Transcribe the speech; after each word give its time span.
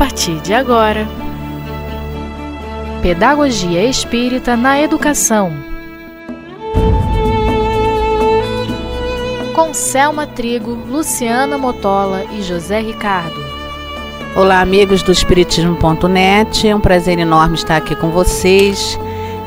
partir 0.00 0.40
de 0.40 0.54
agora. 0.54 1.06
Pedagogia 3.02 3.84
Espírita 3.84 4.56
na 4.56 4.80
Educação. 4.80 5.52
Com 9.54 9.74
Selma 9.74 10.26
Trigo, 10.26 10.70
Luciana 10.70 11.58
Motola 11.58 12.24
e 12.32 12.40
José 12.42 12.80
Ricardo. 12.80 13.38
Olá, 14.34 14.62
amigos 14.62 15.02
do 15.02 15.12
Espiritismo.net. 15.12 16.66
É 16.66 16.74
um 16.74 16.80
prazer 16.80 17.18
enorme 17.18 17.56
estar 17.56 17.76
aqui 17.76 17.94
com 17.94 18.08
vocês. 18.08 18.98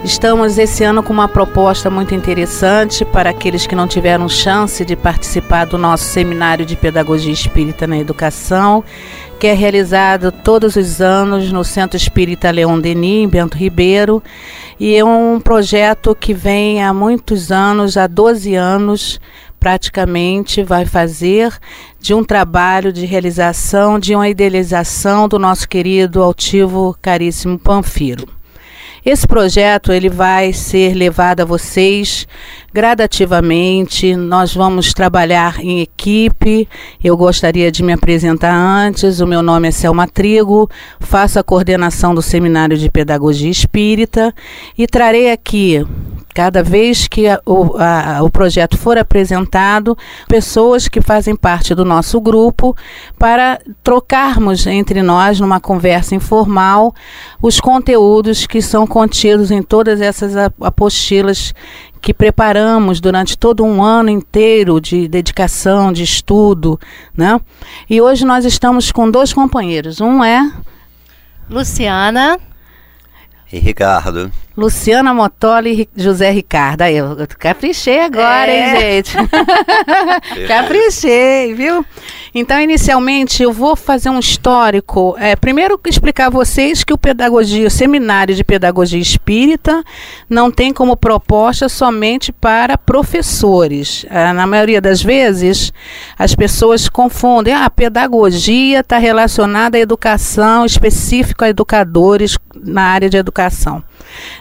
Estamos 0.03 0.57
esse 0.57 0.83
ano 0.83 1.01
com 1.01 1.13
uma 1.13 1.29
proposta 1.29 1.89
muito 1.89 2.13
interessante 2.13 3.05
para 3.05 3.29
aqueles 3.29 3.65
que 3.65 3.73
não 3.73 3.87
tiveram 3.87 4.27
chance 4.27 4.83
de 4.83 4.97
participar 4.97 5.65
do 5.65 5.77
nosso 5.77 6.03
seminário 6.03 6.65
de 6.65 6.75
Pedagogia 6.75 7.31
Espírita 7.31 7.87
na 7.87 7.97
Educação, 7.97 8.83
que 9.39 9.47
é 9.47 9.53
realizado 9.53 10.29
todos 10.29 10.75
os 10.75 10.99
anos 10.99 11.53
no 11.53 11.63
Centro 11.63 11.95
Espírita 11.95 12.51
Leon 12.51 12.81
Denis, 12.81 13.23
em 13.23 13.29
Bento 13.29 13.57
Ribeiro, 13.57 14.21
e 14.77 14.93
é 14.93 15.05
um 15.05 15.39
projeto 15.39 16.13
que 16.13 16.33
vem 16.33 16.83
há 16.83 16.93
muitos 16.93 17.49
anos, 17.49 17.95
há 17.95 18.05
12 18.05 18.55
anos, 18.55 19.21
praticamente 19.57 20.63
vai 20.63 20.85
fazer 20.85 21.57
de 21.97 22.13
um 22.13 22.25
trabalho 22.25 22.91
de 22.91 23.05
realização, 23.05 23.97
de 23.97 24.13
uma 24.13 24.27
idealização 24.27 25.29
do 25.29 25.39
nosso 25.39 25.67
querido 25.67 26.21
altivo 26.21 26.93
caríssimo 27.01 27.57
Panfiro. 27.57 28.42
Esse 29.05 29.27
projeto 29.27 29.91
ele 29.91 30.09
vai 30.09 30.53
ser 30.53 30.93
levado 30.93 31.41
a 31.41 31.45
vocês 31.45 32.25
gradativamente. 32.73 34.15
Nós 34.15 34.53
vamos 34.53 34.93
trabalhar 34.93 35.59
em 35.59 35.81
equipe. 35.81 36.69
Eu 37.03 37.17
gostaria 37.17 37.69
de 37.69 37.83
me 37.83 37.91
apresentar 37.91 38.55
antes. 38.55 39.19
O 39.19 39.27
meu 39.27 39.41
nome 39.41 39.67
é 39.67 39.71
Selma 39.71 40.07
Trigo, 40.07 40.69
faço 41.01 41.37
a 41.37 41.43
coordenação 41.43 42.15
do 42.15 42.21
Seminário 42.21 42.77
de 42.77 42.89
Pedagogia 42.89 43.51
Espírita 43.51 44.33
e 44.77 44.87
trarei 44.87 45.31
aqui 45.31 45.85
Cada 46.33 46.63
vez 46.63 47.07
que 47.07 47.27
a, 47.27 47.39
o, 47.45 47.77
a, 47.77 48.23
o 48.23 48.29
projeto 48.29 48.77
for 48.77 48.97
apresentado, 48.97 49.97
pessoas 50.27 50.87
que 50.87 51.01
fazem 51.01 51.35
parte 51.35 51.75
do 51.75 51.85
nosso 51.85 52.19
grupo, 52.19 52.75
para 53.19 53.59
trocarmos 53.83 54.65
entre 54.65 55.01
nós, 55.01 55.39
numa 55.39 55.59
conversa 55.59 56.15
informal, 56.15 56.93
os 57.41 57.59
conteúdos 57.59 58.47
que 58.47 58.61
são 58.61 58.87
contidos 58.87 59.51
em 59.51 59.61
todas 59.61 60.01
essas 60.01 60.35
apostilas 60.59 61.53
que 62.01 62.13
preparamos 62.13 62.99
durante 62.99 63.37
todo 63.37 63.63
um 63.63 63.81
ano 63.81 64.09
inteiro 64.09 64.81
de 64.81 65.07
dedicação, 65.07 65.93
de 65.93 66.03
estudo, 66.03 66.77
né? 67.15 67.39
E 67.89 68.01
hoje 68.01 68.25
nós 68.25 68.43
estamos 68.43 68.91
com 68.91 69.09
dois 69.09 69.31
companheiros. 69.31 70.01
Um 70.01 70.21
é 70.21 70.51
Luciana 71.49 72.37
e 73.51 73.59
Ricardo. 73.59 74.31
Luciana 74.55 75.13
Motoli 75.13 75.89
e 75.95 76.01
José 76.01 76.29
Ricardo. 76.29 76.83
Aí, 76.83 76.95
eu, 76.95 77.17
eu 77.19 77.27
caprichei 77.39 78.01
agora, 78.01 78.51
é. 78.51 78.97
hein, 78.97 79.03
gente? 79.03 79.17
caprichei, 80.47 81.53
viu? 81.55 81.83
Então, 82.35 82.59
inicialmente, 82.59 83.41
eu 83.41 83.51
vou 83.51 83.75
fazer 83.75 84.09
um 84.09 84.19
histórico. 84.19 85.15
É, 85.19 85.35
primeiro, 85.35 85.79
explicar 85.87 86.27
a 86.27 86.29
vocês 86.29 86.83
que 86.83 86.93
o 86.93 86.97
pedagogia, 86.97 87.67
o 87.67 87.71
seminário 87.71 88.35
de 88.35 88.43
pedagogia 88.43 88.99
espírita, 88.99 89.83
não 90.29 90.51
tem 90.51 90.71
como 90.71 90.95
proposta 90.95 91.67
somente 91.67 92.31
para 92.31 92.77
professores. 92.77 94.05
É, 94.09 94.33
na 94.33 94.45
maioria 94.45 94.81
das 94.81 95.01
vezes, 95.01 95.73
as 96.17 96.35
pessoas 96.35 96.87
confundem. 96.87 97.53
Ah, 97.53 97.65
a 97.65 97.69
pedagogia 97.69 98.81
está 98.81 98.97
relacionada 98.97 99.77
à 99.77 99.81
educação, 99.81 100.65
específico 100.65 101.43
a 101.43 101.49
educadores 101.49 102.37
na 102.55 102.83
área 102.83 103.09
de 103.09 103.17
educação. 103.17 103.83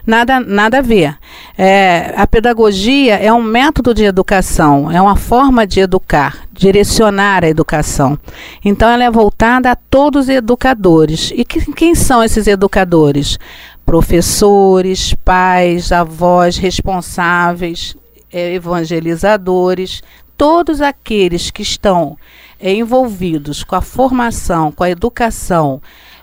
Nada, 0.06 0.40
nada 0.40 0.78
a 0.78 0.82
ver. 0.82 1.16
É, 1.56 2.12
a 2.16 2.26
pedagogia 2.26 3.16
é 3.16 3.32
um 3.32 3.42
método 3.42 3.94
de 3.94 4.04
educação, 4.04 4.90
é 4.90 5.00
uma 5.00 5.14
forma 5.14 5.66
de 5.66 5.80
educar, 5.80 6.46
direcionar 6.52 7.44
a 7.44 7.48
educação. 7.48 8.18
Então, 8.64 8.88
ela 8.88 9.04
é 9.04 9.10
voltada 9.10 9.70
a 9.70 9.76
todos 9.76 10.24
os 10.24 10.28
educadores. 10.28 11.32
E 11.34 11.44
que, 11.44 11.72
quem 11.72 11.94
são 11.94 12.22
esses 12.22 12.46
educadores? 12.46 13.38
Professores, 13.86 15.14
pais, 15.24 15.92
avós, 15.92 16.56
responsáveis, 16.56 17.96
é, 18.32 18.54
evangelizadores, 18.54 20.02
todos 20.36 20.80
aqueles 20.80 21.50
que 21.50 21.62
estão 21.62 22.16
envolvidos 22.60 23.62
com 23.62 23.76
a 23.76 23.80
formação, 23.80 24.72
com 24.72 24.82
a 24.82 24.90
educação, 24.90 25.80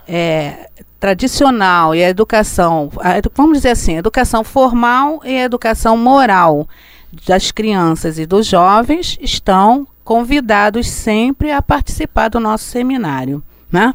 é, 0.08 0.68
tradicional 1.00 1.94
e 1.94 2.04
a 2.04 2.10
educação, 2.10 2.92
a, 2.98 3.14
vamos 3.34 3.58
dizer 3.58 3.70
assim, 3.70 3.96
a 3.96 4.00
educação 4.00 4.44
formal 4.44 5.22
e 5.24 5.38
a 5.38 5.44
educação 5.44 5.96
moral 5.96 6.68
das 7.26 7.50
crianças 7.50 8.18
e 8.18 8.26
dos 8.26 8.46
jovens 8.46 9.18
estão 9.20 9.86
convidados 10.04 10.88
sempre 10.88 11.50
a 11.50 11.62
participar 11.62 12.28
do 12.28 12.38
nosso 12.38 12.64
seminário. 12.64 13.42
Né? 13.72 13.94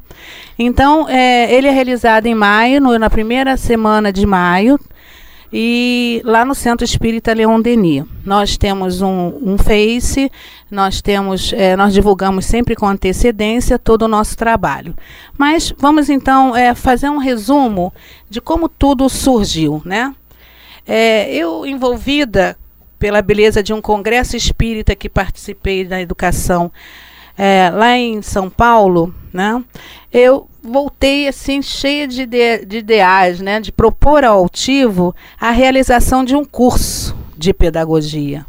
Então, 0.58 1.08
é, 1.08 1.54
ele 1.54 1.68
é 1.68 1.72
realizado 1.72 2.26
em 2.26 2.34
maio, 2.34 2.82
no, 2.82 2.98
na 2.98 3.10
primeira 3.10 3.56
semana 3.58 4.12
de 4.12 4.26
maio, 4.26 4.80
e 5.52 6.22
lá 6.24 6.44
no 6.44 6.56
Centro 6.56 6.84
Espírita 6.84 7.34
Leon 7.34 7.62
Denis. 7.62 8.04
Nós 8.26 8.58
temos 8.58 9.02
um, 9.02 9.34
um 9.42 9.58
Face, 9.58 10.32
nós 10.70 11.02
temos, 11.02 11.54
é, 11.54 11.76
nós 11.76 11.94
divulgamos 11.94 12.46
sempre 12.46 12.76
com 12.76 12.88
antecedência 12.88 13.80
todo 13.80 14.04
o 14.04 14.08
nosso 14.08 14.36
trabalho. 14.36 14.94
Mas 15.38 15.74
vamos 15.78 16.10
então 16.10 16.56
é, 16.56 16.74
fazer 16.74 17.10
um 17.10 17.18
resumo 17.18 17.94
de 18.30 18.42
como 18.42 18.68
tudo 18.68 19.08
surgiu, 19.10 19.82
né? 19.86 20.14
É, 20.88 21.34
eu 21.34 21.66
envolvida 21.66 22.58
pela 23.00 23.22
beleza 23.22 23.62
de 23.62 23.74
um 23.74 23.82
congresso 23.82 24.36
espírita 24.36 24.96
que 24.96 25.10
participei 25.10 25.84
da 25.84 26.02
educação 26.02 26.72
é, 27.38 27.70
lá 27.74 27.98
em 27.98 28.22
São 28.22 28.50
Paulo, 28.50 29.14
né? 29.34 29.64
Eu 30.12 30.48
voltei 30.64 31.28
assim 31.28 31.62
cheia 31.62 32.08
de, 32.08 32.24
ide 32.24 32.66
de 32.66 32.78
ideais, 32.78 33.40
né, 33.40 33.60
de 33.60 33.72
propor 33.72 34.24
ao 34.24 34.40
altivo 34.40 35.16
a 35.40 35.52
realização 35.52 36.24
de 36.24 36.36
um 36.36 36.44
curso 36.44 37.16
de 37.38 37.54
pedagogia, 37.54 38.46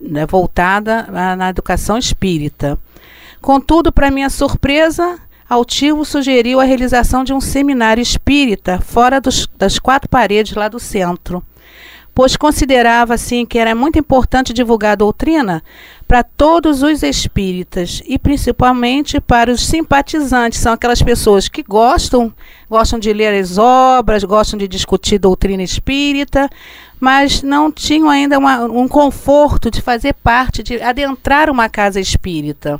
né, 0.00 0.24
voltada 0.24 1.06
a, 1.12 1.36
na 1.36 1.50
educação 1.50 1.98
espírita. 1.98 2.78
Contudo, 3.40 3.92
para 3.92 4.10
minha 4.10 4.30
surpresa, 4.30 5.18
Altivo 5.48 6.04
sugeriu 6.04 6.60
a 6.60 6.64
realização 6.64 7.24
de 7.24 7.32
um 7.32 7.40
seminário 7.40 8.00
espírita 8.00 8.80
fora 8.80 9.20
dos, 9.20 9.48
das 9.58 9.80
quatro 9.80 10.08
paredes 10.08 10.54
lá 10.54 10.68
do 10.68 10.78
centro 10.78 11.42
pois 12.20 12.36
considerava 12.36 13.14
assim 13.14 13.46
que 13.46 13.58
era 13.58 13.74
muito 13.74 13.98
importante 13.98 14.52
divulgar 14.52 14.92
a 14.92 14.94
doutrina 14.94 15.64
para 16.06 16.22
todos 16.22 16.82
os 16.82 17.02
espíritas 17.02 18.02
e 18.04 18.18
principalmente 18.18 19.18
para 19.22 19.50
os 19.50 19.64
simpatizantes, 19.64 20.60
são 20.60 20.74
aquelas 20.74 21.00
pessoas 21.00 21.48
que 21.48 21.62
gostam, 21.62 22.30
gostam 22.68 22.98
de 22.98 23.10
ler 23.10 23.40
as 23.40 23.56
obras, 23.56 24.22
gostam 24.22 24.58
de 24.58 24.68
discutir 24.68 25.18
doutrina 25.18 25.62
espírita, 25.62 26.50
mas 27.00 27.42
não 27.42 27.72
tinham 27.72 28.10
ainda 28.10 28.38
uma, 28.38 28.64
um 28.66 28.86
conforto 28.86 29.70
de 29.70 29.80
fazer 29.80 30.12
parte, 30.12 30.62
de 30.62 30.78
adentrar 30.82 31.48
uma 31.48 31.70
casa 31.70 31.98
espírita. 31.98 32.78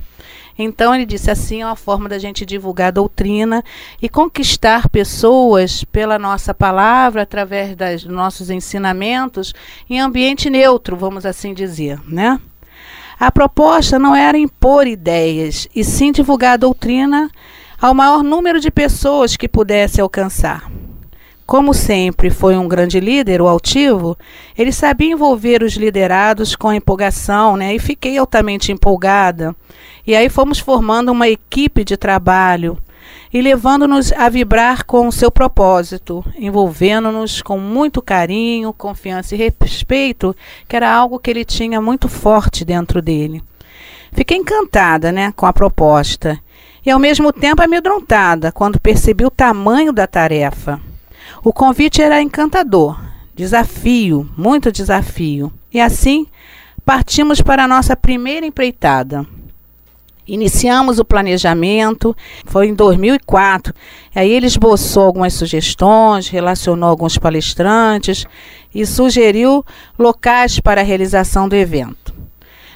Então 0.63 0.95
ele 0.95 1.07
disse 1.07 1.31
assim 1.31 1.63
é 1.63 1.67
uma 1.67 1.77
forma 1.77 2.09
da 2.09 2.19
gente 2.19 2.45
divulgar 2.45 2.89
a 2.89 2.93
doutrina 2.93 3.65
e 4.01 4.09
conquistar 4.09 4.89
pessoas 4.89 5.85
pela 5.85 6.19
nossa 6.19 6.53
palavra, 6.53 7.23
através 7.23 7.75
dos 7.75 8.05
nossos 8.05 8.51
ensinamentos, 8.51 9.55
em 9.89 10.01
ambiente 10.01 10.51
neutro, 10.51 10.97
vamos 10.97 11.25
assim 11.25 11.55
dizer, 11.55 11.99
né? 12.07 12.39
A 13.19 13.31
proposta 13.31 13.99
não 13.99 14.15
era 14.15 14.39
impor 14.39 14.87
ideias, 14.87 15.69
e 15.75 15.85
sim 15.85 16.11
divulgar 16.11 16.55
a 16.55 16.57
doutrina 16.57 17.31
ao 17.81 17.95
maior 17.95 18.23
número 18.23 18.61
de 18.61 18.71
pessoas 18.71 19.37
que 19.37 19.49
pudesse 19.49 20.01
alcançar. 20.01 20.71
Como 21.51 21.75
sempre 21.75 22.31
foi 22.31 22.57
um 22.57 22.69
grande 22.69 23.01
líder, 23.01 23.43
o 23.43 23.49
altivo, 23.49 24.17
ele 24.57 24.71
sabia 24.71 25.11
envolver 25.11 25.65
os 25.65 25.73
liderados 25.73 26.55
com 26.55 26.73
empolgação, 26.73 27.57
né? 27.57 27.75
E 27.75 27.81
fiquei 27.81 28.17
altamente 28.17 28.71
empolgada. 28.71 29.53
E 30.07 30.15
aí 30.15 30.29
fomos 30.29 30.61
formando 30.61 31.11
uma 31.11 31.29
equipe 31.29 31.83
de 31.83 31.97
trabalho 31.97 32.79
e 33.35 33.43
levando-nos 33.43 34.13
a 34.13 34.29
vibrar 34.29 34.87
com 34.87 35.09
o 35.09 35.13
seu 35.13 35.29
propósito, 35.29 36.25
envolvendo-nos 36.39 37.43
com 37.43 37.59
muito 37.59 38.01
carinho, 38.01 38.73
confiança 38.73 39.35
e 39.35 39.39
respeito, 39.39 40.37
que 40.69 40.77
era 40.77 40.89
algo 40.89 41.19
que 41.19 41.33
ele 41.33 41.45
tinha 41.45 41.81
muito 41.81 42.09
forte 42.09 42.65
dentro 42.65 43.03
dele. 43.03 43.43
Fiquei 44.13 44.37
encantada, 44.37 45.11
né, 45.11 45.33
com 45.35 45.47
a 45.47 45.53
proposta 45.53 46.39
e 46.87 46.93
ao 46.93 47.01
mesmo 47.01 47.33
tempo 47.33 47.61
amedrontada 47.61 48.53
quando 48.53 48.79
percebi 48.79 49.25
o 49.25 49.31
tamanho 49.31 49.93
da 49.93 50.07
tarefa. 50.07 50.81
O 51.43 51.55
convite 51.55 52.03
era 52.03 52.21
encantador, 52.21 53.01
desafio, 53.35 54.29
muito 54.37 54.71
desafio. 54.71 55.51
E 55.73 55.81
assim, 55.81 56.27
partimos 56.85 57.41
para 57.41 57.65
a 57.65 57.69
nossa 57.69 57.97
primeira 57.97 58.45
empreitada. 58.45 59.27
Iniciamos 60.27 60.99
o 60.99 61.05
planejamento, 61.05 62.15
foi 62.45 62.69
em 62.69 62.75
2004. 62.75 63.75
Aí 64.15 64.31
ele 64.31 64.47
esboçou 64.47 65.05
algumas 65.05 65.33
sugestões, 65.33 66.29
relacionou 66.29 66.91
alguns 66.91 67.17
palestrantes 67.17 68.27
e 68.75 68.85
sugeriu 68.85 69.65
locais 69.99 70.61
para 70.61 70.83
a 70.83 70.85
realização 70.85 71.49
do 71.49 71.57
evento. 71.57 72.20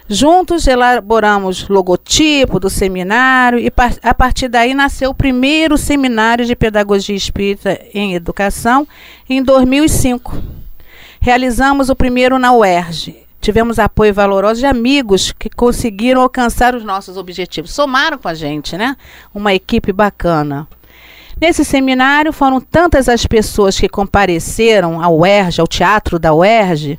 Juntos 0.08 0.66
elaboramos 0.66 1.66
logotipo 1.68 2.60
do 2.60 2.68
seminário 2.68 3.58
e 3.58 3.72
a 4.02 4.14
partir 4.14 4.48
daí 4.48 4.74
nasceu 4.74 5.10
o 5.10 5.14
primeiro 5.14 5.78
seminário 5.78 6.44
de 6.44 6.54
pedagogia 6.54 7.16
espírita 7.16 7.80
em 7.94 8.14
educação 8.14 8.86
em 9.28 9.42
2005. 9.42 10.36
Realizamos 11.20 11.88
o 11.88 11.96
primeiro 11.96 12.38
na 12.38 12.52
UERJ 12.52 13.24
tivemos 13.44 13.78
apoio 13.78 14.14
valoroso 14.14 14.60
de 14.60 14.64
amigos 14.66 15.30
que 15.30 15.50
conseguiram 15.50 16.22
alcançar 16.22 16.74
os 16.74 16.82
nossos 16.82 17.18
objetivos. 17.18 17.72
Somaram 17.72 18.16
com 18.16 18.26
a 18.26 18.32
gente, 18.32 18.74
né? 18.74 18.96
Uma 19.34 19.52
equipe 19.52 19.92
bacana. 19.92 20.66
Nesse 21.40 21.64
seminário 21.64 22.32
foram 22.32 22.60
tantas 22.60 23.08
as 23.08 23.26
pessoas 23.26 23.78
que 23.78 23.88
compareceram 23.88 25.02
ao 25.02 25.18
UERJ, 25.18 25.60
ao 25.60 25.66
teatro 25.66 26.18
da 26.18 26.32
UERJ, 26.32 26.98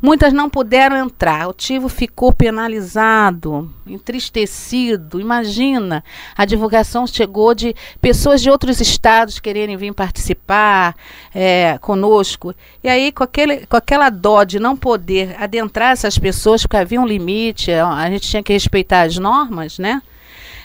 Muitas 0.00 0.32
não 0.32 0.50
puderam 0.50 0.96
entrar. 0.96 1.48
O 1.48 1.52
Tivo 1.52 1.88
ficou 1.88 2.32
penalizado, 2.32 3.72
entristecido. 3.86 5.20
Imagina, 5.20 6.04
a 6.36 6.44
divulgação 6.44 7.06
chegou 7.06 7.54
de 7.54 7.74
pessoas 8.00 8.42
de 8.42 8.50
outros 8.50 8.80
estados 8.80 9.40
quererem 9.40 9.76
vir 9.76 9.92
participar 9.94 10.94
é, 11.34 11.78
conosco. 11.78 12.54
E 12.84 12.88
aí, 12.88 13.10
com, 13.10 13.24
aquele, 13.24 13.66
com 13.66 13.76
aquela 13.76 14.10
dó 14.10 14.44
de 14.44 14.58
não 14.58 14.76
poder 14.76 15.34
adentrar 15.40 15.92
essas 15.92 16.18
pessoas, 16.18 16.62
porque 16.62 16.76
havia 16.76 17.00
um 17.00 17.06
limite, 17.06 17.72
a 17.72 18.08
gente 18.10 18.28
tinha 18.28 18.42
que 18.42 18.52
respeitar 18.52 19.02
as 19.02 19.16
normas, 19.16 19.78
né? 19.78 20.02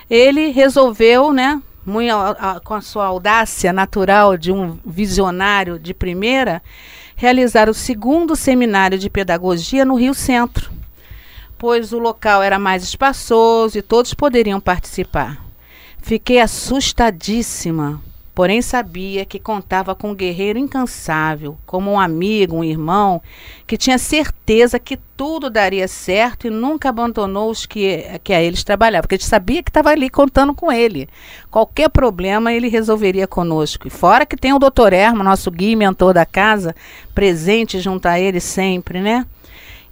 Ele 0.09 0.51
resolveu, 0.51 1.31
né? 1.31 1.61
Muito, 1.85 2.13
a, 2.13 2.59
com 2.63 2.75
a 2.75 2.81
sua 2.81 3.05
audácia 3.05 3.73
natural 3.73 4.37
de 4.37 4.51
um 4.51 4.77
visionário 4.85 5.79
de 5.79 5.93
primeira, 5.93 6.61
realizar 7.15 7.69
o 7.69 7.73
segundo 7.73 8.35
seminário 8.35 8.97
de 8.97 9.09
pedagogia 9.09 9.83
no 9.83 9.95
Rio 9.95 10.13
Centro, 10.13 10.71
pois 11.57 11.91
o 11.91 11.99
local 11.99 12.43
era 12.43 12.59
mais 12.59 12.83
espaçoso 12.83 13.77
e 13.77 13.81
todos 13.81 14.13
poderiam 14.13 14.59
participar. 14.59 15.43
Fiquei 15.99 16.39
assustadíssima, 16.39 18.01
porém 18.33 18.61
sabia 18.61 19.25
que 19.25 19.39
contava 19.39 19.93
com 19.93 20.11
um 20.11 20.15
guerreiro 20.15 20.57
incansável, 20.57 21.57
como 21.65 21.91
um 21.91 21.99
amigo, 21.99 22.55
um 22.55 22.63
irmão, 22.63 23.21
que 23.67 23.77
tinha 23.77 23.97
certeza 23.97 24.79
que 24.79 24.97
tudo 25.17 25.49
daria 25.49 25.87
certo 25.87 26.47
e 26.47 26.49
nunca 26.49 26.89
abandonou 26.89 27.49
os 27.51 27.65
que, 27.65 28.19
que 28.23 28.33
a 28.33 28.41
eles 28.41 28.63
trabalhavam, 28.63 29.03
porque 29.03 29.15
a 29.15 29.17
gente 29.17 29.27
sabia 29.27 29.61
que 29.61 29.69
estava 29.69 29.89
ali 29.89 30.09
contando 30.09 30.53
com 30.53 30.71
ele. 30.71 31.09
Qualquer 31.49 31.89
problema 31.89 32.53
ele 32.53 32.69
resolveria 32.69 33.27
conosco. 33.27 33.87
E 33.87 33.91
fora 33.91 34.25
que 34.25 34.37
tem 34.37 34.53
o 34.53 34.59
doutor 34.59 34.93
Ermo, 34.93 35.23
nosso 35.23 35.51
guia 35.51 35.73
e 35.73 35.75
mentor 35.75 36.13
da 36.13 36.25
casa, 36.25 36.75
presente 37.13 37.79
junto 37.79 38.05
a 38.05 38.19
ele 38.19 38.39
sempre, 38.39 39.01
né? 39.01 39.25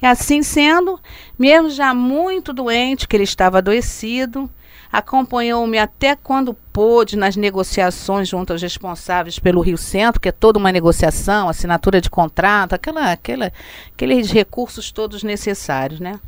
E 0.02 0.06
assim 0.06 0.42
sendo, 0.42 0.98
mesmo 1.38 1.70
já 1.70 1.94
muito 1.94 2.54
doente, 2.54 3.06
que 3.06 3.18
ele 3.18 3.26
estava 3.26 3.58
adoecido, 3.58 4.50
acompanhou-me 4.92 5.78
até 5.78 6.16
quando 6.16 6.54
pôde 6.54 7.16
nas 7.16 7.36
negociações 7.36 8.28
junto 8.28 8.54
aos 8.54 8.62
responsáveis 8.62 9.38
pelo 9.38 9.62
Rio 9.62 9.78
Centro, 9.78 10.20
que 10.20 10.30
é 10.30 10.32
toda 10.32 10.58
uma 10.58 10.72
negociação, 10.72 11.48
assinatura 11.48 12.02
de 12.02 12.10
contrato, 12.10 12.74
aquela, 12.74 13.12
aquela, 13.12 13.52
aqueles 13.94 14.32
recursos 14.32 14.92
todos 14.92 15.24
necessários, 15.24 16.00
né? 16.00 16.20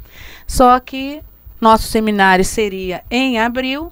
Só 0.46 0.80
que 0.80 1.22
nosso 1.60 1.88
seminário 1.88 2.46
seria 2.46 3.04
em 3.10 3.40
abril 3.40 3.92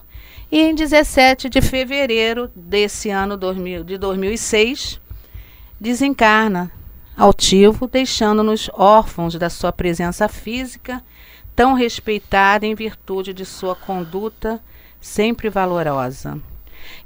e 0.52 0.60
em 0.60 0.76
17 0.76 1.50
de 1.50 1.62
fevereiro 1.62 2.50
desse 2.56 3.10
ano 3.10 3.38
2000, 3.38 3.84
de 3.84 3.98
2006 3.98 5.00
desencarna 5.80 6.72
altivo, 7.16 7.88
deixando-nos 7.88 8.70
órfãos 8.74 9.36
da 9.36 9.50
sua 9.50 9.72
presença 9.72 10.28
física 10.28 11.04
tão 11.60 11.74
respeitada 11.74 12.66
em 12.66 12.74
virtude 12.74 13.34
de 13.34 13.46
sua 13.46 13.76
conduta 13.76 14.62
sempre 15.02 15.50
valorosa. 15.50 16.40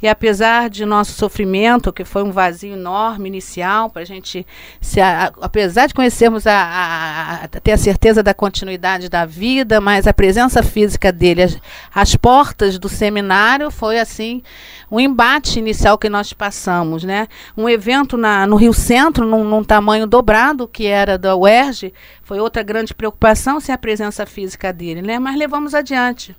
E 0.02 0.08
apesar 0.08 0.70
de 0.70 0.86
nosso 0.86 1.14
sofrimento, 1.14 1.94
que 1.94 2.04
foi 2.04 2.24
um 2.24 2.32
vazio 2.32 2.74
enorme 2.74 3.30
inicial, 3.30 3.90
para 3.90 4.02
a 4.02 4.06
gente, 4.06 4.46
se, 4.82 5.00
a, 5.00 5.32
apesar 5.42 5.88
de 5.88 5.94
conhecermos, 5.94 6.46
a, 6.46 6.54
a, 6.54 7.44
a, 7.44 7.48
ter 7.48 7.72
a 7.72 7.78
certeza 7.78 8.22
da 8.22 8.34
continuidade 8.34 9.08
da 9.08 9.26
vida, 9.26 9.80
mas 9.80 10.06
a 10.06 10.14
presença 10.14 10.62
física 10.62 11.12
dele, 11.12 11.44
as, 11.44 11.58
as 11.94 12.16
portas 12.16 12.78
do 12.78 12.90
seminário, 12.90 13.72
foi 13.72 14.00
assim 14.00 14.44
um 14.92 15.00
embate 15.00 15.58
inicial 15.58 15.98
que 15.98 16.10
nós 16.10 16.34
passamos. 16.34 17.04
Né? 17.04 17.28
Um 17.56 17.70
evento 17.70 18.18
na, 18.18 18.46
no 18.46 18.56
Rio 18.56 18.74
Centro, 18.74 19.26
num, 19.26 19.44
num 19.44 19.64
tamanho 19.64 20.06
dobrado, 20.06 20.68
que 20.68 20.86
era 20.86 21.18
da 21.18 21.36
UERJ, 21.36 21.94
foi 22.24 22.40
outra 22.40 22.62
grande 22.62 22.94
preocupação 22.94 23.60
sem 23.60 23.74
a 23.74 23.78
presença 23.78 24.26
física 24.26 24.74
dele, 24.74 25.02
né? 25.02 25.18
mas 25.18 25.38
levamos 25.38 25.74
adiante 25.74 26.36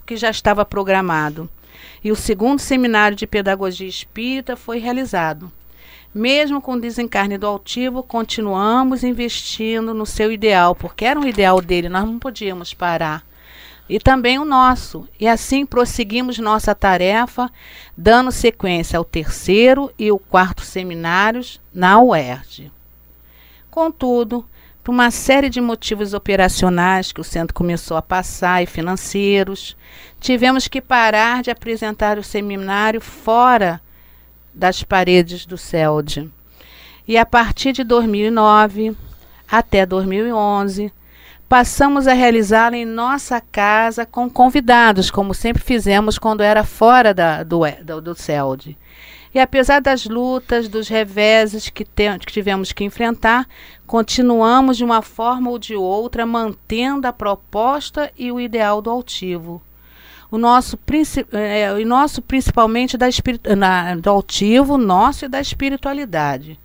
o 0.00 0.06
que 0.06 0.16
já 0.16 0.30
estava 0.30 0.64
programado 0.64 1.48
e 2.02 2.10
o 2.10 2.16
segundo 2.16 2.60
seminário 2.60 3.16
de 3.16 3.26
pedagogia 3.26 3.88
espírita 3.88 4.56
foi 4.56 4.78
realizado. 4.78 5.50
Mesmo 6.14 6.60
com 6.60 6.74
o 6.74 6.80
desencarne 6.80 7.36
do 7.36 7.46
altivo, 7.46 8.02
continuamos 8.02 9.04
investindo 9.04 9.92
no 9.92 10.06
seu 10.06 10.32
ideal, 10.32 10.74
porque 10.74 11.04
era 11.04 11.20
um 11.20 11.26
ideal 11.26 11.60
dele, 11.60 11.88
nós 11.88 12.04
não 12.04 12.18
podíamos 12.18 12.72
parar. 12.72 13.26
E 13.88 13.98
também 13.98 14.38
o 14.38 14.44
nosso. 14.44 15.08
E 15.18 15.26
assim 15.26 15.64
prosseguimos 15.64 16.38
nossa 16.38 16.74
tarefa, 16.74 17.50
dando 17.96 18.30
sequência 18.30 18.98
ao 18.98 19.04
terceiro 19.04 19.90
e 19.98 20.12
o 20.12 20.18
quarto 20.18 20.62
seminários 20.62 21.60
na 21.72 22.00
UERJ. 22.00 22.70
Contudo, 23.70 24.44
por 24.88 24.92
uma 24.92 25.10
série 25.10 25.50
de 25.50 25.60
motivos 25.60 26.14
operacionais 26.14 27.12
que 27.12 27.20
o 27.20 27.24
centro 27.24 27.52
começou 27.52 27.94
a 27.94 28.00
passar 28.00 28.62
e 28.62 28.66
financeiros, 28.66 29.76
tivemos 30.18 30.66
que 30.66 30.80
parar 30.80 31.42
de 31.42 31.50
apresentar 31.50 32.16
o 32.16 32.22
seminário 32.22 32.98
fora 32.98 33.82
das 34.54 34.82
paredes 34.82 35.44
do 35.44 35.58
CELD. 35.58 36.30
E 37.06 37.18
a 37.18 37.26
partir 37.26 37.72
de 37.72 37.84
2009 37.84 38.96
até 39.46 39.84
2011, 39.84 40.90
passamos 41.46 42.06
a 42.06 42.14
realizá-lo 42.14 42.74
em 42.74 42.86
nossa 42.86 43.42
casa 43.42 44.06
com 44.06 44.30
convidados, 44.30 45.10
como 45.10 45.34
sempre 45.34 45.62
fizemos 45.62 46.18
quando 46.18 46.42
era 46.42 46.64
fora 46.64 47.12
da, 47.12 47.42
do, 47.42 47.60
do, 47.84 48.00
do 48.00 48.14
CELD. 48.14 48.74
E 49.34 49.38
apesar 49.38 49.80
das 49.80 50.06
lutas, 50.06 50.68
dos 50.68 50.88
reveses 50.88 51.68
que, 51.68 51.84
que 51.84 52.32
tivemos 52.32 52.72
que 52.72 52.84
enfrentar, 52.84 53.46
continuamos 53.86 54.76
de 54.76 54.84
uma 54.84 55.02
forma 55.02 55.50
ou 55.50 55.58
de 55.58 55.74
outra 55.74 56.24
mantendo 56.24 57.06
a 57.06 57.12
proposta 57.12 58.10
e 58.16 58.32
o 58.32 58.40
ideal 58.40 58.80
do 58.80 58.90
altivo. 58.90 59.62
O 60.30 60.36
nosso, 60.36 60.78
é, 61.32 61.72
o 61.72 61.86
nosso 61.86 62.20
principalmente 62.20 62.96
da 62.96 63.06
na, 63.56 63.94
do 63.96 64.10
altivo, 64.10 64.76
nosso 64.76 65.24
e 65.24 65.28
da 65.28 65.40
espiritualidade 65.40 66.58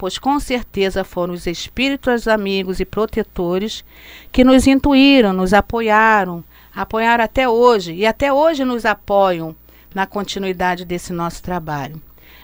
pois 0.00 0.16
com 0.16 0.40
certeza 0.40 1.04
foram 1.04 1.34
os 1.34 1.46
espíritos 1.46 2.26
amigos 2.26 2.80
e 2.80 2.86
protetores 2.86 3.84
que 4.32 4.42
nos 4.42 4.66
intuíram, 4.66 5.34
nos 5.34 5.52
apoiaram, 5.52 6.42
apoiaram 6.74 7.22
até 7.22 7.46
hoje 7.46 7.92
e 7.92 8.06
até 8.06 8.32
hoje 8.32 8.64
nos 8.64 8.86
apoiam 8.86 9.54
na 9.94 10.06
continuidade 10.06 10.86
desse 10.86 11.12
nosso 11.12 11.42
trabalho. 11.42 12.00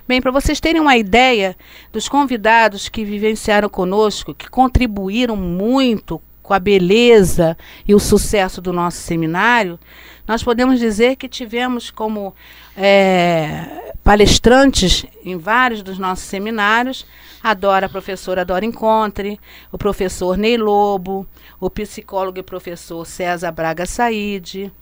Bem, 0.09 0.23
para 0.23 0.31
vocês 0.31 0.61
terem 0.61 0.81
uma 0.81 0.97
ideia 0.97 1.57
dos 1.93 2.09
convidados 2.09 2.89
que 2.89 3.05
vivenciaram 3.05 3.69
conosco, 3.69 4.33
que 4.33 4.49
contribuíram 4.49 5.35
muito 5.35 6.23
com 6.41 6.55
a 6.55 6.61
beleza 6.61 7.59
e 7.85 7.93
o 7.93 7.99
sucesso 7.99 8.61
do 8.61 8.73
nosso 8.73 8.99
seminário, 8.99 9.81
nós 10.25 10.45
podemos 10.45 10.79
dizer 10.79 11.17
que 11.17 11.29
tivemos 11.29 11.91
como 11.91 12.33
é, 12.77 13.93
palestrantes 14.05 15.05
em 15.25 15.37
vários 15.37 15.83
dos 15.83 15.99
nossos 15.99 16.27
seminários 16.27 17.05
a 17.43 17.53
Dora, 17.53 17.87
a 17.87 17.89
professora 17.89 18.45
Dora 18.45 18.65
Encontre, 18.65 19.41
o 19.73 19.79
professor 19.79 20.37
Ney 20.37 20.57
Lobo, 20.57 21.27
o 21.59 21.69
psicólogo 21.69 22.39
e 22.39 22.45
professor 22.45 23.05
César 23.05 23.51
Braga 23.51 23.87
Saide, 23.87 24.73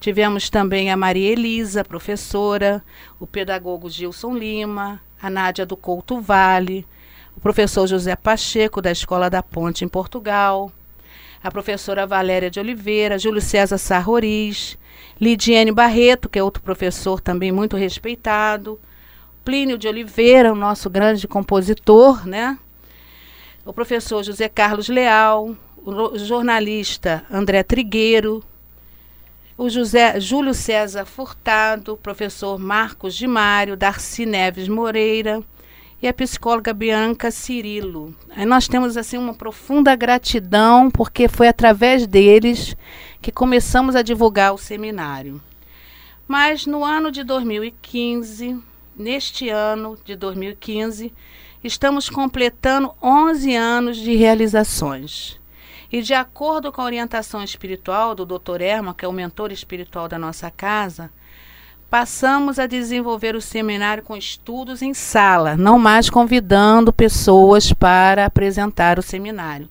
Tivemos 0.00 0.48
também 0.48 0.90
a 0.90 0.96
Maria 0.96 1.30
Elisa, 1.30 1.84
professora, 1.84 2.82
o 3.20 3.26
pedagogo 3.26 3.90
Gilson 3.90 4.34
Lima, 4.34 4.98
a 5.20 5.28
Nádia 5.28 5.66
do 5.66 5.76
Couto 5.76 6.22
Vale, 6.22 6.86
o 7.36 7.40
professor 7.40 7.86
José 7.86 8.16
Pacheco, 8.16 8.80
da 8.80 8.90
Escola 8.90 9.28
da 9.28 9.42
Ponte, 9.42 9.84
em 9.84 9.88
Portugal, 9.88 10.72
a 11.44 11.50
professora 11.50 12.06
Valéria 12.06 12.50
de 12.50 12.58
Oliveira, 12.58 13.18
Júlio 13.18 13.42
César 13.42 13.76
Sarroriz, 13.76 14.78
Lidiane 15.20 15.70
Barreto, 15.70 16.30
que 16.30 16.38
é 16.38 16.42
outro 16.42 16.62
professor 16.62 17.20
também 17.20 17.52
muito 17.52 17.76
respeitado, 17.76 18.80
Plínio 19.44 19.76
de 19.76 19.86
Oliveira, 19.86 20.50
o 20.50 20.56
nosso 20.56 20.88
grande 20.88 21.28
compositor, 21.28 22.26
né? 22.26 22.58
O 23.66 23.72
professor 23.74 24.22
José 24.22 24.48
Carlos 24.48 24.88
Leal, 24.88 25.54
o 25.84 26.16
jornalista 26.16 27.22
André 27.30 27.62
Trigueiro, 27.62 28.42
o 29.60 29.68
José 29.68 30.18
Júlio 30.18 30.54
César 30.54 31.04
Furtado, 31.04 31.94
professor 31.94 32.58
Marcos 32.58 33.14
de 33.14 33.26
Mário, 33.26 33.76
Darcy 33.76 34.24
Neves 34.24 34.68
Moreira 34.68 35.42
e 36.00 36.08
a 36.08 36.14
psicóloga 36.14 36.72
Bianca 36.72 37.30
Cirilo. 37.30 38.16
Aí 38.30 38.46
nós 38.46 38.66
temos 38.66 38.96
assim 38.96 39.18
uma 39.18 39.34
profunda 39.34 39.94
gratidão 39.94 40.90
porque 40.90 41.28
foi 41.28 41.46
através 41.46 42.06
deles 42.06 42.74
que 43.20 43.30
começamos 43.30 43.94
a 43.94 44.00
divulgar 44.00 44.54
o 44.54 44.58
seminário. 44.58 45.42
Mas 46.26 46.64
no 46.64 46.82
ano 46.82 47.12
de 47.12 47.22
2015, 47.22 48.58
neste 48.96 49.50
ano 49.50 49.98
de 50.02 50.16
2015, 50.16 51.12
estamos 51.62 52.08
completando 52.08 52.94
11 53.02 53.54
anos 53.54 53.98
de 53.98 54.16
realizações. 54.16 55.38
E 55.92 56.02
de 56.02 56.14
acordo 56.14 56.70
com 56.70 56.80
a 56.80 56.84
orientação 56.84 57.42
espiritual 57.42 58.14
do 58.14 58.24
Dr. 58.24 58.60
Erma, 58.60 58.94
que 58.94 59.04
é 59.04 59.08
o 59.08 59.12
mentor 59.12 59.50
espiritual 59.50 60.08
da 60.08 60.18
nossa 60.18 60.50
casa, 60.50 61.10
passamos 61.90 62.60
a 62.60 62.66
desenvolver 62.66 63.34
o 63.34 63.40
seminário 63.40 64.04
com 64.04 64.16
estudos 64.16 64.82
em 64.82 64.94
sala, 64.94 65.56
não 65.56 65.78
mais 65.78 66.08
convidando 66.08 66.92
pessoas 66.92 67.72
para 67.72 68.24
apresentar 68.24 69.00
o 69.00 69.02
seminário. 69.02 69.68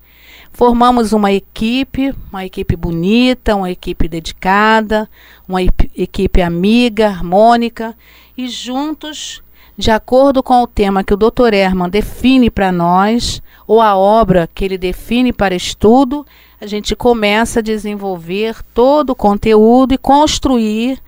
Formamos 0.52 1.14
uma 1.14 1.32
equipe, 1.32 2.14
uma 2.30 2.46
equipe 2.46 2.76
bonita, 2.76 3.56
uma 3.56 3.72
equipe 3.72 4.10
dedicada, 4.10 5.10
uma 5.48 5.62
equipe 5.64 6.42
amiga, 6.42 7.08
harmônica, 7.08 7.96
e 8.38 8.48
juntos, 8.50 9.42
de 9.80 9.92
acordo 9.92 10.44
com 10.44 10.62
o 10.62 10.68
tema 10.68 11.06
que 11.06 11.14
o 11.14 11.18
Dr. 11.18 11.54
Herman 11.54 11.90
define 11.90 12.50
para 12.50 12.70
nós, 12.70 13.42
ou 13.66 13.80
a 13.80 13.96
obra 13.96 14.50
que 14.54 14.66
ele 14.66 14.78
define 14.78 15.32
para 15.32 15.56
estudo, 15.56 16.26
a 16.60 16.68
gente 16.68 16.98
começa 16.98 17.60
a 17.60 17.64
desenvolver 17.64 18.58
todo 18.74 19.12
o 19.12 19.16
conteúdo 19.16 19.94
e 19.94 19.98
construir 19.98 21.02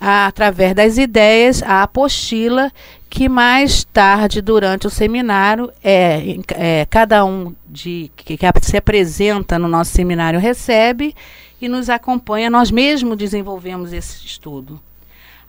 através 0.00 0.76
das 0.76 0.96
ideias, 0.96 1.60
a 1.64 1.82
apostila 1.82 2.70
que 3.10 3.28
mais 3.28 3.82
tarde, 3.82 4.40
durante 4.40 4.86
o 4.86 4.90
seminário, 4.90 5.72
é, 5.82 6.36
é 6.50 6.86
cada 6.88 7.24
um 7.24 7.52
de, 7.66 8.12
que, 8.14 8.36
que 8.36 8.46
se 8.62 8.76
apresenta 8.76 9.58
no 9.58 9.66
nosso 9.66 9.90
seminário 9.90 10.38
recebe 10.38 11.16
e 11.60 11.68
nos 11.68 11.90
acompanha. 11.90 12.48
Nós 12.48 12.70
mesmos 12.70 13.18
desenvolvemos 13.18 13.92
esse 13.92 14.24
estudo. 14.24 14.80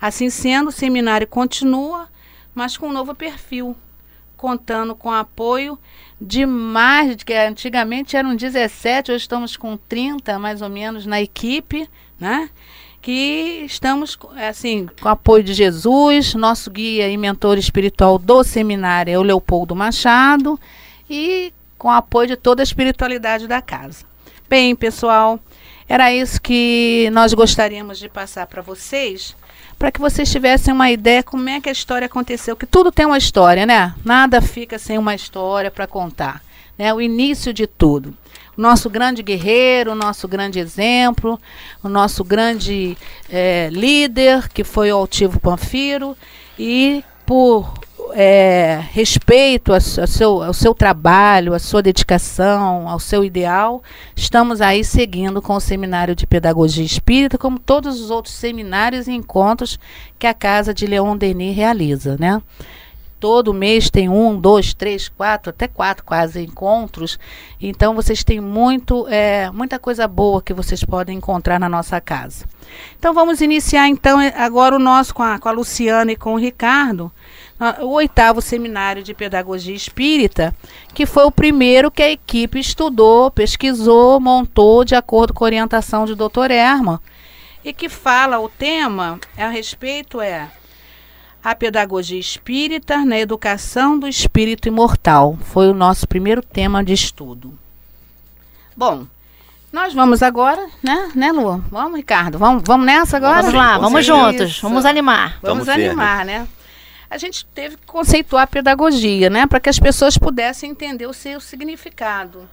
Assim 0.01 0.31
sendo, 0.31 0.69
o 0.69 0.71
seminário 0.71 1.27
continua, 1.27 2.07
mas 2.55 2.77
com 2.77 2.87
um 2.87 2.93
novo 2.93 3.13
perfil, 3.13 3.75
contando 4.37 4.95
com 4.95 5.11
apoio 5.11 5.77
de 6.19 6.45
mais, 6.45 7.21
que 7.23 7.33
antigamente 7.33 8.17
eram 8.17 8.35
17, 8.35 9.11
hoje 9.11 9.23
estamos 9.23 9.57
com 9.57 9.77
30 9.77 10.39
mais 10.39 10.61
ou 10.61 10.69
menos 10.69 11.05
na 11.05 11.21
equipe, 11.21 11.87
né? 12.19 12.49
que 13.05 13.61
estamos 13.63 14.17
assim 14.49 14.87
com 14.99 15.07
o 15.07 15.11
apoio 15.11 15.43
de 15.43 15.53
Jesus, 15.53 16.33
nosso 16.33 16.71
guia 16.71 17.07
e 17.07 17.15
mentor 17.15 17.55
espiritual 17.59 18.17
do 18.17 18.43
seminário 18.43 19.13
é 19.13 19.19
o 19.19 19.21
Leopoldo 19.21 19.75
Machado 19.75 20.59
e 21.07 21.53
com 21.77 21.89
o 21.89 21.91
apoio 21.91 22.29
de 22.29 22.35
toda 22.35 22.63
a 22.63 22.63
espiritualidade 22.63 23.47
da 23.47 23.61
casa. 23.61 24.03
Bem, 24.49 24.75
pessoal, 24.75 25.39
era 25.87 26.11
isso 26.11 26.41
que 26.41 27.07
nós 27.13 27.31
gostaríamos 27.35 27.99
de 27.99 28.09
passar 28.09 28.47
para 28.47 28.63
vocês, 28.63 29.35
para 29.77 29.91
que 29.91 29.99
vocês 29.99 30.31
tivessem 30.31 30.73
uma 30.73 30.89
ideia 30.89 31.23
como 31.23 31.49
é 31.49 31.59
que 31.59 31.69
a 31.69 31.71
história 31.71 32.05
aconteceu, 32.05 32.55
que 32.55 32.65
tudo 32.65 32.91
tem 32.91 33.05
uma 33.05 33.17
história, 33.17 33.65
né? 33.65 33.93
Nada 34.03 34.41
fica 34.41 34.79
sem 34.79 34.97
uma 34.97 35.15
história 35.15 35.69
para 35.69 35.87
contar, 35.87 36.41
né? 36.77 36.93
O 36.93 37.01
início 37.01 37.53
de 37.53 37.67
tudo 37.67 38.13
nosso 38.57 38.89
grande 38.89 39.21
guerreiro, 39.21 39.91
o 39.91 39.95
nosso 39.95 40.27
grande 40.27 40.59
exemplo, 40.59 41.39
o 41.83 41.89
nosso 41.89 42.23
grande 42.23 42.97
é, 43.29 43.69
líder, 43.71 44.49
que 44.49 44.63
foi 44.63 44.91
o 44.91 44.97
Altivo 44.97 45.39
Panfiro, 45.39 46.15
e 46.57 47.03
por 47.25 47.73
é, 48.13 48.81
respeito 48.91 49.73
ao 49.73 49.81
seu, 49.81 50.41
ao 50.41 50.53
seu 50.53 50.73
trabalho, 50.73 51.53
à 51.53 51.59
sua 51.59 51.81
dedicação, 51.81 52.87
ao 52.87 52.99
seu 52.99 53.23
ideal, 53.23 53.83
estamos 54.15 54.61
aí 54.61 54.83
seguindo 54.83 55.41
com 55.41 55.53
o 55.53 55.59
Seminário 55.59 56.15
de 56.15 56.25
Pedagogia 56.25 56.85
Espírita, 56.85 57.37
como 57.37 57.59
todos 57.59 57.99
os 57.99 58.09
outros 58.09 58.33
seminários 58.33 59.07
e 59.07 59.11
encontros 59.11 59.77
que 60.17 60.27
a 60.27 60.33
Casa 60.33 60.73
de 60.73 60.85
Leon 60.85 61.17
Denis 61.17 61.55
realiza, 61.55 62.15
né? 62.17 62.41
Todo 63.19 63.53
mês 63.53 63.89
tem 63.89 64.09
um, 64.09 64.39
dois, 64.39 64.73
três, 64.73 65.07
quatro, 65.09 65.49
até 65.49 65.67
quatro 65.67 66.03
quase 66.03 66.43
encontros. 66.43 67.17
Então 67.59 67.95
vocês 67.95 68.23
têm 68.23 68.39
muito, 68.39 69.07
é, 69.07 69.49
muita 69.51 69.79
coisa 69.79 70.07
boa 70.07 70.41
que 70.41 70.53
vocês 70.53 70.83
podem 70.83 71.17
encontrar 71.17 71.59
na 71.59 71.69
nossa 71.69 71.99
casa. 72.01 72.45
Então 72.97 73.13
vamos 73.13 73.41
iniciar 73.41 73.87
então 73.87 74.19
agora 74.35 74.75
o 74.75 74.79
nosso 74.79 75.13
com 75.13 75.23
a, 75.23 75.39
com 75.39 75.47
a 75.47 75.51
Luciana 75.51 76.11
e 76.11 76.15
com 76.15 76.33
o 76.33 76.39
Ricardo, 76.39 77.11
o 77.81 77.87
oitavo 77.93 78.41
seminário 78.41 79.01
de 79.01 79.13
pedagogia 79.13 79.75
espírita, 79.75 80.53
que 80.93 81.05
foi 81.05 81.23
o 81.23 81.31
primeiro 81.31 81.89
que 81.89 82.03
a 82.03 82.11
equipe 82.11 82.59
estudou, 82.59 83.31
pesquisou, 83.31 84.19
montou 84.19 84.83
de 84.83 84.95
acordo 84.95 85.33
com 85.33 85.43
a 85.43 85.47
orientação 85.47 86.05
de 86.05 86.15
Dr. 86.15 86.51
Erma, 86.51 87.01
e 87.63 87.73
que 87.73 87.87
fala 87.87 88.39
o 88.39 88.49
tema 88.49 89.19
a 89.37 89.47
respeito 89.47 90.19
é 90.19 90.49
a 91.45 91.53
pedagogia 91.53 92.19
espírita 92.19 93.05
na 93.05 93.19
educação 93.19 93.99
do 93.99 94.07
espírito 94.07 94.67
imortal. 94.67 95.37
Foi 95.43 95.69
o 95.69 95.75
nosso 95.75 96.07
primeiro 96.07 96.41
tema 96.41 96.83
de 96.83 96.91
estudo. 96.91 97.53
Bom, 98.75 99.05
nós 99.71 99.93
vamos 99.93 100.23
agora, 100.23 100.67
né, 100.81 101.11
né, 101.13 101.31
Lu? 101.31 101.63
Vamos, 101.69 101.97
Ricardo? 101.97 102.39
Vamos, 102.39 102.63
vamos 102.65 102.87
nessa 102.87 103.17
agora? 103.17 103.43
Vamos 103.43 103.53
lá, 103.53 103.77
vamos 103.77 104.03
juntos, 104.03 104.49
Isso. 104.53 104.61
vamos 104.63 104.85
animar. 104.85 105.37
Vamos, 105.39 105.67
vamos 105.67 105.69
animar, 105.69 106.25
né? 106.25 106.47
A 107.07 107.19
gente 107.19 107.45
teve 107.53 107.77
que 107.77 107.85
conceituar 107.85 108.45
a 108.45 108.47
pedagogia, 108.47 109.29
né, 109.29 109.45
para 109.45 109.59
que 109.59 109.69
as 109.69 109.77
pessoas 109.77 110.17
pudessem 110.17 110.71
entender 110.71 111.05
o 111.05 111.13
seu 111.13 111.39
significado. 111.39 112.49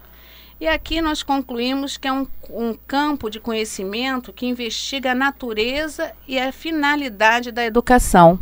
E 0.61 0.69
aqui 0.69 1.01
nós 1.01 1.23
concluímos 1.23 1.97
que 1.97 2.07
é 2.07 2.13
um, 2.13 2.27
um, 2.51 2.77
campo 2.87 3.31
de 3.31 3.41
conhecimento 3.41 4.35
que 4.35 4.45
investiga 4.45 5.13
a 5.13 5.15
natureza 5.15 6.13
e 6.29 6.39
a 6.39 6.53
finalidade 6.53 7.51
da 7.51 7.65
educação. 7.65 8.39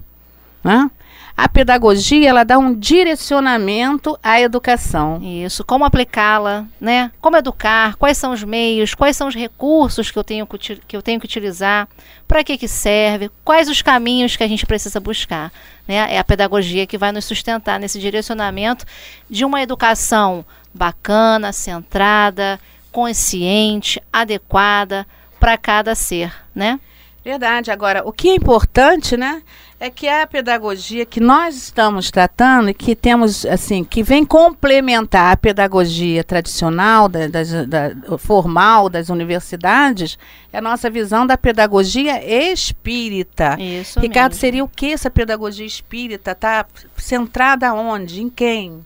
Né? 0.62 0.90
A 1.36 1.48
pedagogia 1.48 2.28
ela 2.28 2.44
dá 2.44 2.58
um 2.58 2.74
direcionamento 2.74 4.18
à 4.22 4.38
educação. 4.38 5.18
Isso, 5.22 5.64
como 5.64 5.86
aplicá-la, 5.86 6.66
né? 6.78 7.10
Como 7.18 7.36
educar, 7.36 7.96
quais 7.96 8.18
são 8.18 8.32
os 8.32 8.44
meios, 8.44 8.94
quais 8.94 9.16
são 9.16 9.26
os 9.26 9.34
recursos 9.34 10.10
que 10.10 10.18
eu 10.18 10.24
tenho 10.24 10.46
que, 10.46 10.76
que, 10.76 10.94
eu 10.94 11.00
tenho 11.00 11.18
que 11.18 11.24
utilizar, 11.24 11.88
para 12.28 12.44
que, 12.44 12.58
que 12.58 12.68
serve, 12.68 13.30
quais 13.42 13.70
os 13.70 13.80
caminhos 13.80 14.36
que 14.36 14.44
a 14.44 14.48
gente 14.48 14.66
precisa 14.66 15.00
buscar. 15.00 15.50
Né? 15.88 16.14
É 16.14 16.18
a 16.18 16.24
pedagogia 16.24 16.86
que 16.86 16.98
vai 16.98 17.10
nos 17.10 17.24
sustentar 17.24 17.80
nesse 17.80 17.98
direcionamento 17.98 18.84
de 19.28 19.42
uma 19.42 19.62
educação 19.62 20.44
bacana, 20.74 21.52
centrada, 21.52 22.60
consciente, 22.92 24.02
adequada 24.12 25.06
para 25.38 25.56
cada 25.56 25.94
ser, 25.94 26.34
né? 26.54 26.78
Verdade. 27.24 27.70
Agora, 27.70 28.02
o 28.06 28.12
que 28.12 28.30
é 28.30 28.34
importante, 28.34 29.16
né, 29.16 29.42
é 29.82 29.88
que 29.88 30.06
a 30.06 30.26
pedagogia 30.26 31.06
que 31.06 31.20
nós 31.20 31.56
estamos 31.56 32.10
tratando 32.10 32.68
e 32.68 32.74
que 32.74 32.94
temos, 32.94 33.46
assim, 33.46 33.82
que 33.82 34.02
vem 34.02 34.26
complementar 34.26 35.32
a 35.32 35.36
pedagogia 35.38 36.22
tradicional, 36.22 37.08
da, 37.08 37.26
da, 37.26 38.18
formal 38.18 38.90
das 38.90 39.08
universidades, 39.08 40.18
é 40.52 40.58
a 40.58 40.60
nossa 40.60 40.90
visão 40.90 41.26
da 41.26 41.38
pedagogia 41.38 42.22
espírita. 42.22 43.56
Isso 43.58 43.98
Ricardo, 43.98 44.32
mesmo. 44.32 44.40
seria 44.40 44.62
o 44.62 44.68
que 44.68 44.92
essa 44.92 45.10
pedagogia 45.10 45.64
espírita? 45.64 46.32
Está 46.32 46.66
centrada 46.98 47.72
onde? 47.72 48.20
Em 48.20 48.28
quem? 48.28 48.84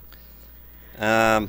Ah, 0.97 1.43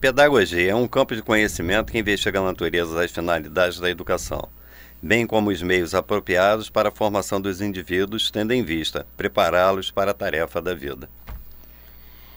pedagogia 0.00 0.70
é 0.70 0.74
um 0.74 0.88
campo 0.88 1.14
de 1.14 1.20
conhecimento 1.20 1.92
que 1.92 1.98
investiga 1.98 2.40
a 2.40 2.42
natureza 2.42 2.94
das 2.94 3.10
finalidades 3.10 3.78
da 3.78 3.90
educação 3.90 4.48
bem 5.04 5.26
como 5.26 5.50
os 5.50 5.60
meios 5.60 5.94
apropriados 5.94 6.70
para 6.70 6.88
a 6.88 6.92
formação 6.92 7.38
dos 7.38 7.60
indivíduos, 7.60 8.30
tendo 8.30 8.52
em 8.52 8.62
vista 8.62 9.06
prepará-los 9.18 9.90
para 9.90 10.12
a 10.12 10.14
tarefa 10.14 10.62
da 10.62 10.74
vida. 10.74 11.10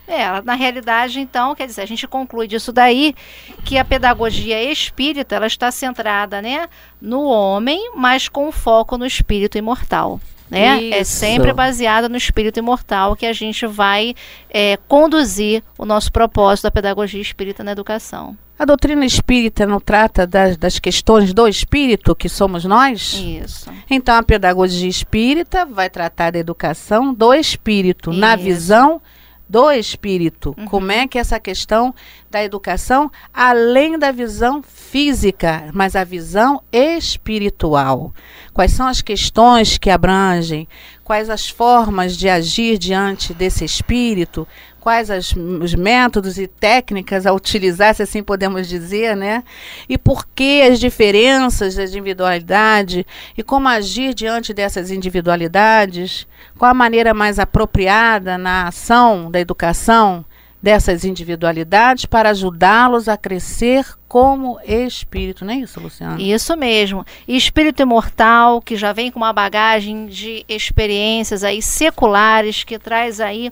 É, 0.05 0.41
na 0.41 0.53
realidade, 0.53 1.19
então, 1.19 1.55
quer 1.55 1.65
dizer, 1.65 1.81
a 1.81 1.85
gente 1.85 2.05
conclui 2.07 2.45
disso 2.45 2.73
daí 2.73 3.15
que 3.63 3.77
a 3.77 3.85
pedagogia 3.85 4.61
espírita 4.69 5.35
ela 5.35 5.47
está 5.47 5.71
centrada, 5.71 6.41
né, 6.41 6.67
no 7.01 7.23
homem, 7.23 7.91
mas 7.95 8.27
com 8.27 8.51
foco 8.51 8.97
no 8.97 9.05
espírito 9.05 9.57
imortal. 9.57 10.19
Né? 10.49 10.89
É 10.91 11.03
sempre 11.03 11.51
baseada 11.51 12.07
no 12.07 12.15
espírito 12.15 12.59
imortal 12.59 13.17
que 13.17 13.25
a 13.25 13.33
gente 13.33 13.65
vai 13.65 14.15
é, 14.49 14.77
conduzir 14.87 15.61
o 15.77 15.85
nosso 15.85 16.09
propósito 16.11 16.63
da 16.63 16.71
pedagogia 16.71 17.21
espírita 17.21 17.65
na 17.65 17.73
educação. 17.73 18.37
A 18.59 18.65
doutrina 18.65 19.05
espírita 19.05 19.67
não 19.67 19.79
trata 19.79 20.25
das, 20.25 20.57
das, 20.57 20.79
questões 20.79 21.31
do 21.33 21.47
espírito, 21.47 22.15
que 22.15 22.27
somos 22.27 22.65
nós? 22.65 23.13
Isso. 23.13 23.71
Então 23.89 24.15
a 24.15 24.23
pedagogia 24.23 24.89
espírita 24.89 25.65
vai 25.65 25.89
tratar 25.89 26.31
da 26.31 26.39
educação 26.39 27.13
do 27.13 27.33
espírito, 27.33 28.09
Isso. 28.09 28.19
na 28.19 28.35
visão 28.35 28.99
do 29.47 29.71
espírito. 29.71 30.55
Uhum. 30.57 30.65
Como 30.65 30.91
é 30.91 31.07
que 31.07 31.17
essa 31.17 31.39
questão 31.39 31.93
da 32.29 32.43
educação, 32.43 33.09
além 33.33 33.97
da 33.97 34.11
visão 34.11 34.61
física, 34.61 35.69
mas 35.73 35.95
a 35.95 36.03
visão 36.03 36.61
espiritual. 36.71 38.13
Quais 38.53 38.71
são 38.71 38.87
as 38.87 39.01
questões 39.01 39.77
que 39.77 39.89
abrangem? 39.89 40.67
Quais 41.03 41.29
as 41.29 41.47
formas 41.47 42.17
de 42.17 42.27
agir 42.27 42.77
diante 42.77 43.33
desse 43.33 43.63
espírito? 43.63 44.47
Quais 44.87 45.11
as, 45.11 45.33
os 45.35 45.75
métodos 45.75 46.37
e 46.37 46.47
técnicas 46.47 47.25
a 47.25 47.33
utilizar, 47.33 47.93
se 47.93 48.03
assim 48.03 48.23
podemos 48.23 48.69
dizer, 48.69 49.17
né? 49.17 49.43
E 49.89 49.97
por 49.97 50.25
que 50.25 50.61
as 50.61 50.79
diferenças 50.79 51.75
da 51.75 51.83
individualidade 51.83 53.05
e 53.37 53.43
como 53.43 53.67
agir 53.67 54.13
diante 54.13 54.53
dessas 54.53 54.89
individualidades, 54.89 56.25
qual 56.57 56.71
a 56.71 56.73
maneira 56.73 57.13
mais 57.13 57.37
apropriada 57.37 58.37
na 58.37 58.69
ação 58.69 59.29
da 59.29 59.41
educação 59.41 60.23
dessas 60.63 61.03
individualidades 61.03 62.05
para 62.05 62.29
ajudá-los 62.29 63.09
a 63.09 63.17
crescer 63.17 63.85
como 64.07 64.57
espírito, 64.65 65.43
não 65.43 65.53
é 65.53 65.57
isso, 65.57 65.81
Luciano? 65.81 66.17
Isso 66.17 66.55
mesmo. 66.55 67.05
espírito 67.27 67.81
imortal 67.81 68.61
que 68.61 68.77
já 68.77 68.93
vem 68.93 69.11
com 69.11 69.19
uma 69.19 69.33
bagagem 69.33 70.05
de 70.05 70.45
experiências 70.47 71.43
aí 71.43 71.61
seculares 71.61 72.63
que 72.63 72.79
traz 72.79 73.19
aí 73.19 73.51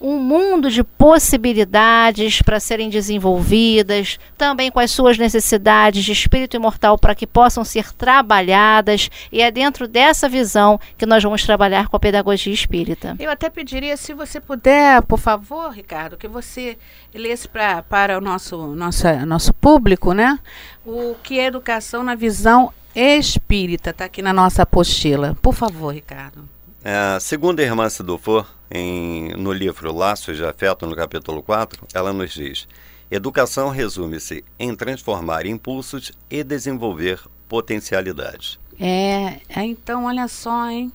um 0.00 0.18
mundo 0.18 0.70
de 0.70 0.84
possibilidades 0.84 2.42
para 2.42 2.60
serem 2.60 2.88
desenvolvidas, 2.88 4.18
também 4.36 4.70
com 4.70 4.78
as 4.78 4.90
suas 4.90 5.18
necessidades 5.18 6.04
de 6.04 6.12
espírito 6.12 6.56
imortal 6.56 6.98
para 6.98 7.14
que 7.14 7.26
possam 7.26 7.64
ser 7.64 7.92
trabalhadas, 7.92 9.10
e 9.32 9.40
é 9.40 9.50
dentro 9.50 9.88
dessa 9.88 10.28
visão 10.28 10.78
que 10.96 11.06
nós 11.06 11.22
vamos 11.22 11.42
trabalhar 11.44 11.88
com 11.88 11.96
a 11.96 12.00
pedagogia 12.00 12.52
espírita. 12.52 13.16
Eu 13.18 13.30
até 13.30 13.48
pediria, 13.48 13.96
se 13.96 14.12
você 14.12 14.40
puder, 14.40 15.02
por 15.02 15.18
favor, 15.18 15.70
Ricardo, 15.70 16.16
que 16.16 16.28
você 16.28 16.76
lesse 17.14 17.48
pra, 17.48 17.82
para 17.82 18.18
o 18.18 18.20
nosso, 18.20 18.74
nossa, 18.74 19.24
nosso 19.24 19.52
público, 19.54 20.12
né? 20.12 20.38
O 20.84 21.14
que 21.22 21.38
é 21.38 21.46
educação 21.46 22.02
na 22.02 22.14
visão 22.14 22.72
espírita, 22.94 23.90
está 23.90 24.06
aqui 24.06 24.22
na 24.22 24.32
nossa 24.32 24.62
apostila. 24.62 25.36
Por 25.42 25.54
favor, 25.54 25.94
Ricardo. 25.94 26.55
É, 26.88 27.18
segundo 27.18 27.58
a 27.58 27.64
irmã 27.64 27.88
Sidufor, 27.88 28.46
em, 28.70 29.30
no 29.30 29.52
livro 29.52 29.92
Laços 29.92 30.36
de 30.36 30.44
Afeto, 30.44 30.86
no 30.86 30.94
capítulo 30.94 31.42
4, 31.42 31.84
ela 31.92 32.12
nos 32.12 32.32
diz: 32.32 32.68
Educação 33.10 33.70
resume-se 33.70 34.44
em 34.56 34.72
transformar 34.72 35.46
impulsos 35.46 36.12
e 36.30 36.44
desenvolver 36.44 37.20
potencialidades. 37.48 38.56
É, 38.78 39.40
é 39.48 39.64
então 39.64 40.04
olha 40.04 40.28
só, 40.28 40.70
hein? 40.70 40.92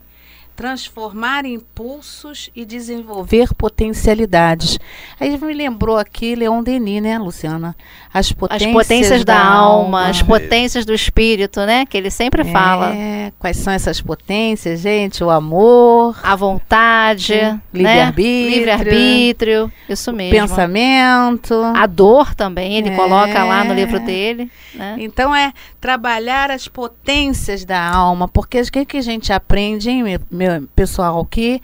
Transformar 0.55 1.45
impulsos 1.45 2.49
e 2.55 2.65
desenvolver 2.65 3.53
potencialidades. 3.53 4.79
Aí 5.19 5.37
me 5.37 5.53
lembrou 5.53 5.97
aqui 5.97 6.35
Leon 6.35 6.61
Denis, 6.61 7.01
né, 7.01 7.17
Luciana? 7.17 7.75
As 8.13 8.31
potências, 8.31 8.67
as 8.67 8.73
potências 8.73 9.25
da, 9.25 9.33
da 9.33 9.45
alma, 9.45 9.99
alma, 9.99 10.09
as 10.09 10.21
potências 10.21 10.85
do 10.85 10.93
espírito, 10.93 11.61
né? 11.61 11.85
Que 11.85 11.97
ele 11.97 12.11
sempre 12.11 12.41
é, 12.41 12.45
fala. 12.45 12.93
Quais 13.39 13.57
são 13.57 13.73
essas 13.73 14.01
potências, 14.01 14.81
gente? 14.81 15.23
O 15.23 15.29
amor, 15.29 16.19
a 16.21 16.35
vontade, 16.35 17.33
né? 17.35 17.61
livre-arbítrio, 17.73 18.49
livre-arbítrio, 18.49 19.71
isso 19.87 20.11
mesmo. 20.11 20.39
Pensamento, 20.39 21.53
a 21.75 21.85
dor 21.85 22.35
também, 22.35 22.77
ele 22.77 22.89
é. 22.89 22.95
coloca 22.95 23.43
lá 23.43 23.63
no 23.63 23.73
livro 23.73 23.99
dele. 23.99 24.51
Né? 24.73 24.97
Então 24.99 25.33
é 25.35 25.53
trabalhar 25.79 26.51
as 26.51 26.67
potências 26.67 27.65
da 27.65 27.81
alma, 27.81 28.27
porque 28.27 28.59
o 28.61 28.71
que, 28.71 28.85
que 28.85 28.97
a 28.97 29.01
gente 29.01 29.33
aprende, 29.33 29.89
hein, 29.89 30.03
meu, 30.29 30.50
pessoal, 30.75 31.25
que 31.25 31.61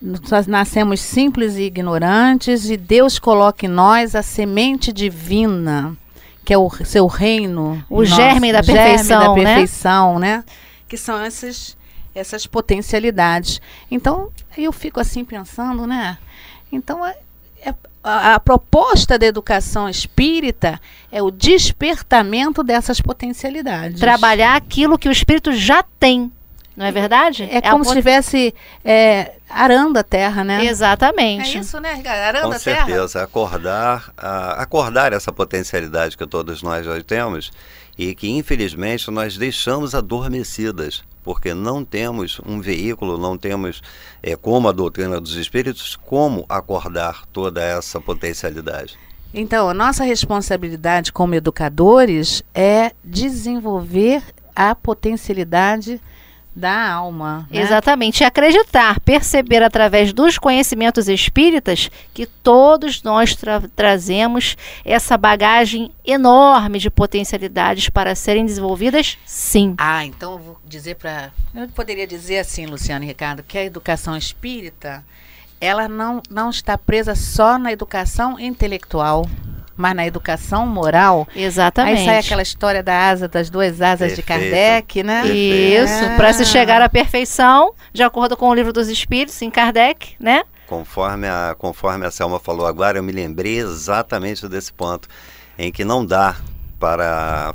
nós 0.00 0.46
nascemos 0.46 1.00
simples 1.00 1.56
e 1.56 1.62
ignorantes 1.62 2.70
e 2.70 2.76
Deus 2.76 3.18
coloca 3.18 3.66
em 3.66 3.68
nós 3.68 4.14
a 4.14 4.22
semente 4.22 4.92
divina, 4.92 5.96
que 6.44 6.54
é 6.54 6.58
o 6.58 6.70
seu 6.84 7.06
reino, 7.06 7.84
o 7.88 8.00
nosso, 8.00 8.14
germe 8.14 8.52
da 8.52 8.62
perfeição, 8.62 9.20
germe 9.20 9.44
da 9.44 9.50
perfeição, 9.50 10.18
né? 10.18 10.36
né? 10.38 10.44
Que 10.88 10.96
são 10.96 11.20
essas 11.20 11.76
essas 12.14 12.46
potencialidades. 12.46 13.60
Então, 13.90 14.30
eu 14.56 14.72
fico 14.72 15.00
assim 15.00 15.24
pensando, 15.24 15.86
né? 15.86 16.18
Então, 16.72 17.04
é, 17.06 17.16
é, 17.64 17.74
a, 18.02 18.34
a, 18.34 18.40
proposta 18.40 19.18
da 19.18 19.26
educação 19.26 19.88
espírita 19.88 20.80
é 21.10 21.22
o 21.22 21.30
despertamento 21.30 22.62
dessas 22.62 23.00
potencialidades. 23.00 24.00
Trabalhar 24.00 24.56
aquilo 24.56 24.98
que 24.98 25.08
o 25.08 25.12
espírito 25.12 25.52
já 25.52 25.82
tem. 25.82 26.32
Não 26.76 26.86
é 26.86 26.92
verdade? 26.92 27.44
É, 27.44 27.56
é 27.56 27.60
como 27.60 27.84
se 27.84 27.90
estivesse 27.90 28.54
é, 28.84 29.32
arando 29.48 29.98
a 29.98 30.02
terra, 30.02 30.44
né? 30.44 30.64
Exatamente. 30.64 31.56
É 31.56 31.60
isso, 31.60 31.80
né, 31.80 32.02
Arando 32.06 32.48
Com 32.48 32.54
a 32.54 32.58
terra. 32.58 32.80
Com 32.82 32.86
certeza. 32.86 33.22
Acordar, 33.22 34.12
acordar 34.56 35.12
essa 35.12 35.32
potencialidade 35.32 36.16
que 36.16 36.26
todos 36.26 36.62
nós 36.62 36.86
já 36.86 37.02
temos 37.02 37.50
e 37.98 38.14
que, 38.14 38.30
infelizmente, 38.30 39.10
nós 39.10 39.36
deixamos 39.36 39.94
adormecidas 39.94 41.02
porque 41.22 41.52
não 41.52 41.84
temos 41.84 42.40
um 42.46 42.60
veículo, 42.60 43.18
não 43.18 43.36
temos, 43.36 43.82
é, 44.22 44.34
como 44.36 44.68
a 44.68 44.72
doutrina 44.72 45.20
dos 45.20 45.34
espíritos, 45.36 45.96
como 45.96 46.46
acordar 46.48 47.26
toda 47.26 47.62
essa 47.62 48.00
potencialidade. 48.00 48.98
Então, 49.32 49.68
a 49.68 49.74
nossa 49.74 50.02
responsabilidade 50.02 51.12
como 51.12 51.34
educadores 51.34 52.42
é 52.54 52.92
desenvolver 53.04 54.22
a 54.56 54.74
potencialidade 54.74 56.00
da 56.54 56.92
alma. 56.92 57.46
Né? 57.50 57.60
Exatamente. 57.60 58.22
E 58.22 58.24
acreditar, 58.24 58.98
perceber 59.00 59.62
através 59.62 60.12
dos 60.12 60.38
conhecimentos 60.38 61.08
espíritas 61.08 61.90
que 62.12 62.26
todos 62.26 63.02
nós 63.02 63.34
tra 63.34 63.60
trazemos 63.74 64.56
essa 64.84 65.16
bagagem 65.16 65.90
enorme 66.04 66.78
de 66.78 66.90
potencialidades 66.90 67.88
para 67.88 68.14
serem 68.14 68.44
desenvolvidas, 68.44 69.18
sim. 69.24 69.74
Ah, 69.78 70.04
então 70.04 70.32
eu 70.32 70.38
vou 70.38 70.60
dizer 70.64 70.96
para. 70.96 71.32
Eu 71.54 71.68
poderia 71.68 72.06
dizer 72.06 72.38
assim, 72.38 72.66
Luciano 72.66 73.04
e 73.04 73.08
Ricardo, 73.08 73.42
que 73.42 73.58
a 73.58 73.64
educação 73.64 74.16
espírita 74.16 75.04
ela 75.60 75.88
não, 75.88 76.22
não 76.30 76.48
está 76.48 76.78
presa 76.78 77.14
só 77.14 77.58
na 77.58 77.70
educação 77.70 78.40
intelectual 78.40 79.26
mas 79.80 79.96
na 79.96 80.06
educação 80.06 80.66
moral. 80.66 81.26
Exatamente. 81.34 82.00
Aí 82.00 82.04
sai 82.04 82.18
aquela 82.18 82.42
história 82.42 82.82
da 82.82 83.08
asa, 83.08 83.26
das 83.26 83.48
duas 83.48 83.80
asas 83.80 84.12
Perfeito. 84.12 84.16
de 84.16 84.22
Kardec, 84.22 85.02
né? 85.02 85.26
Isso, 85.26 86.04
é. 86.04 86.16
para 86.16 86.32
se 86.32 86.44
chegar 86.44 86.82
à 86.82 86.88
perfeição, 86.88 87.74
de 87.92 88.02
acordo 88.02 88.36
com 88.36 88.48
o 88.48 88.54
livro 88.54 88.72
dos 88.72 88.88
Espíritos, 88.88 89.40
em 89.40 89.50
Kardec, 89.50 90.14
né? 90.20 90.44
Conforme 90.66 91.26
a, 91.26 91.56
conforme 91.58 92.06
a 92.06 92.10
Selma 92.10 92.38
falou 92.38 92.66
agora, 92.66 92.98
eu 92.98 93.02
me 93.02 93.10
lembrei 93.10 93.58
exatamente 93.58 94.46
desse 94.46 94.72
ponto, 94.72 95.08
em 95.58 95.72
que 95.72 95.84
não 95.84 96.04
dá 96.04 96.36
para 96.78 97.54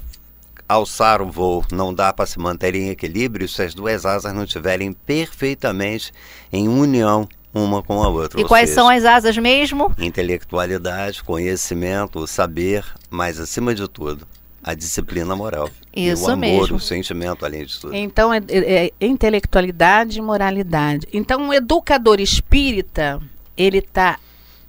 alçar 0.68 1.22
o 1.22 1.32
voo, 1.32 1.64
não 1.72 1.94
dá 1.94 2.12
para 2.12 2.26
se 2.26 2.40
manter 2.40 2.76
em 2.76 2.90
equilíbrio 2.90 3.48
se 3.48 3.62
as 3.62 3.74
duas 3.74 4.06
asas 4.06 4.34
não 4.34 4.44
estiverem 4.44 4.92
perfeitamente 4.92 6.12
em 6.52 6.68
união 6.68 7.28
uma 7.56 7.82
com 7.82 8.04
a 8.04 8.10
outra. 8.10 8.40
E 8.40 8.44
quais 8.44 8.70
seja, 8.70 8.82
são 8.82 8.90
as 8.90 9.06
asas 9.06 9.38
mesmo? 9.38 9.96
Intelectualidade, 9.98 11.24
conhecimento, 11.24 12.28
saber, 12.28 12.86
mas 13.10 13.40
acima 13.40 13.74
de 13.74 13.88
tudo, 13.88 14.28
a 14.62 14.74
disciplina 14.74 15.34
moral. 15.36 15.70
Isso 15.96 16.26
e 16.26 16.28
o 16.28 16.34
amor, 16.34 16.38
mesmo. 16.38 16.76
o 16.76 16.80
sentimento, 16.80 17.46
além 17.46 17.66
de 17.66 17.80
tudo. 17.80 17.96
Então, 17.96 18.34
é, 18.34 18.42
é, 18.50 18.92
é 19.00 19.06
intelectualidade 19.08 20.20
e 20.20 20.22
moralidade. 20.22 21.08
Então, 21.14 21.48
o 21.48 21.54
educador 21.54 22.20
espírita, 22.20 23.22
ele 23.56 23.78
está 23.78 24.20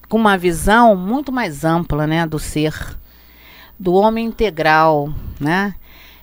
com 0.09 0.17
uma 0.17 0.39
visão 0.39 0.95
muito 0.95 1.33
mais 1.33 1.65
ampla, 1.65 2.07
né, 2.07 2.25
do 2.25 2.39
ser, 2.39 2.73
do 3.77 3.95
homem 3.95 4.27
integral, 4.27 5.13
né? 5.41 5.75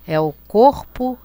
É 0.08 0.18
o 0.20 0.34
corpo, 0.48 1.18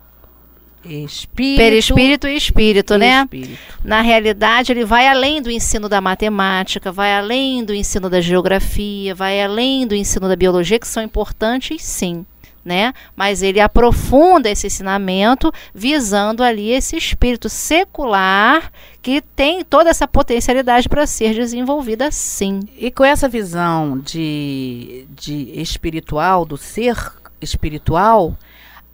Espírito, 0.89 1.59
Perispírito 1.59 2.27
e 2.27 2.37
espírito, 2.37 2.95
e 2.95 2.99
né? 2.99 3.23
Espírito. 3.23 3.59
Na 3.85 4.01
realidade, 4.01 4.73
ele 4.73 4.85
vai 4.85 5.07
além 5.07 5.41
do 5.43 5.51
ensino 5.51 5.89
da 5.89 6.01
matemática, 6.01 6.91
vai 6.91 7.15
além 7.15 7.65
do 7.65 7.75
ensino 7.75 8.09
da 8.09 8.21
geografia, 8.21 9.15
vai 9.15 9.43
além 9.43 9.87
do 9.87 9.95
ensino 9.95 10.29
da 10.29 10.37
biologia, 10.37 10.79
que 10.79 10.89
são 10.89 11.03
importantes, 11.03 11.83
sim. 11.83 12.25
Né? 12.65 12.93
Mas 13.17 13.43
ele 13.43 13.61
aprofunda 13.61 14.51
esse 14.51 14.67
ensinamento 14.67 15.51
visando 15.75 16.43
ali 16.43 16.71
esse 16.71 16.97
espírito 16.97 17.49
secular 17.49 18.71
que 19.01 19.23
tem 19.23 19.65
toda 19.65 19.89
essa 19.89 20.07
potencialidade 20.07 20.87
para 20.87 21.07
ser 21.07 21.33
desenvolvida 21.33 22.11
sim. 22.11 22.61
E 22.77 22.91
com 22.91 23.05
essa 23.05 23.27
visão 23.27 23.99
de, 23.99 25.07
de 25.09 25.51
espiritual, 25.59 26.45
do 26.45 26.59
ser 26.59 26.95
espiritual, 27.41 28.37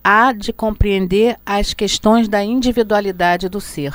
há 0.05 0.33
de 0.33 0.53
compreender 0.53 1.39
as 1.47 1.73
questões 1.73 2.29
da 2.29 2.45
individualidade 2.45 3.49
do 3.49 3.61
ser, 3.61 3.95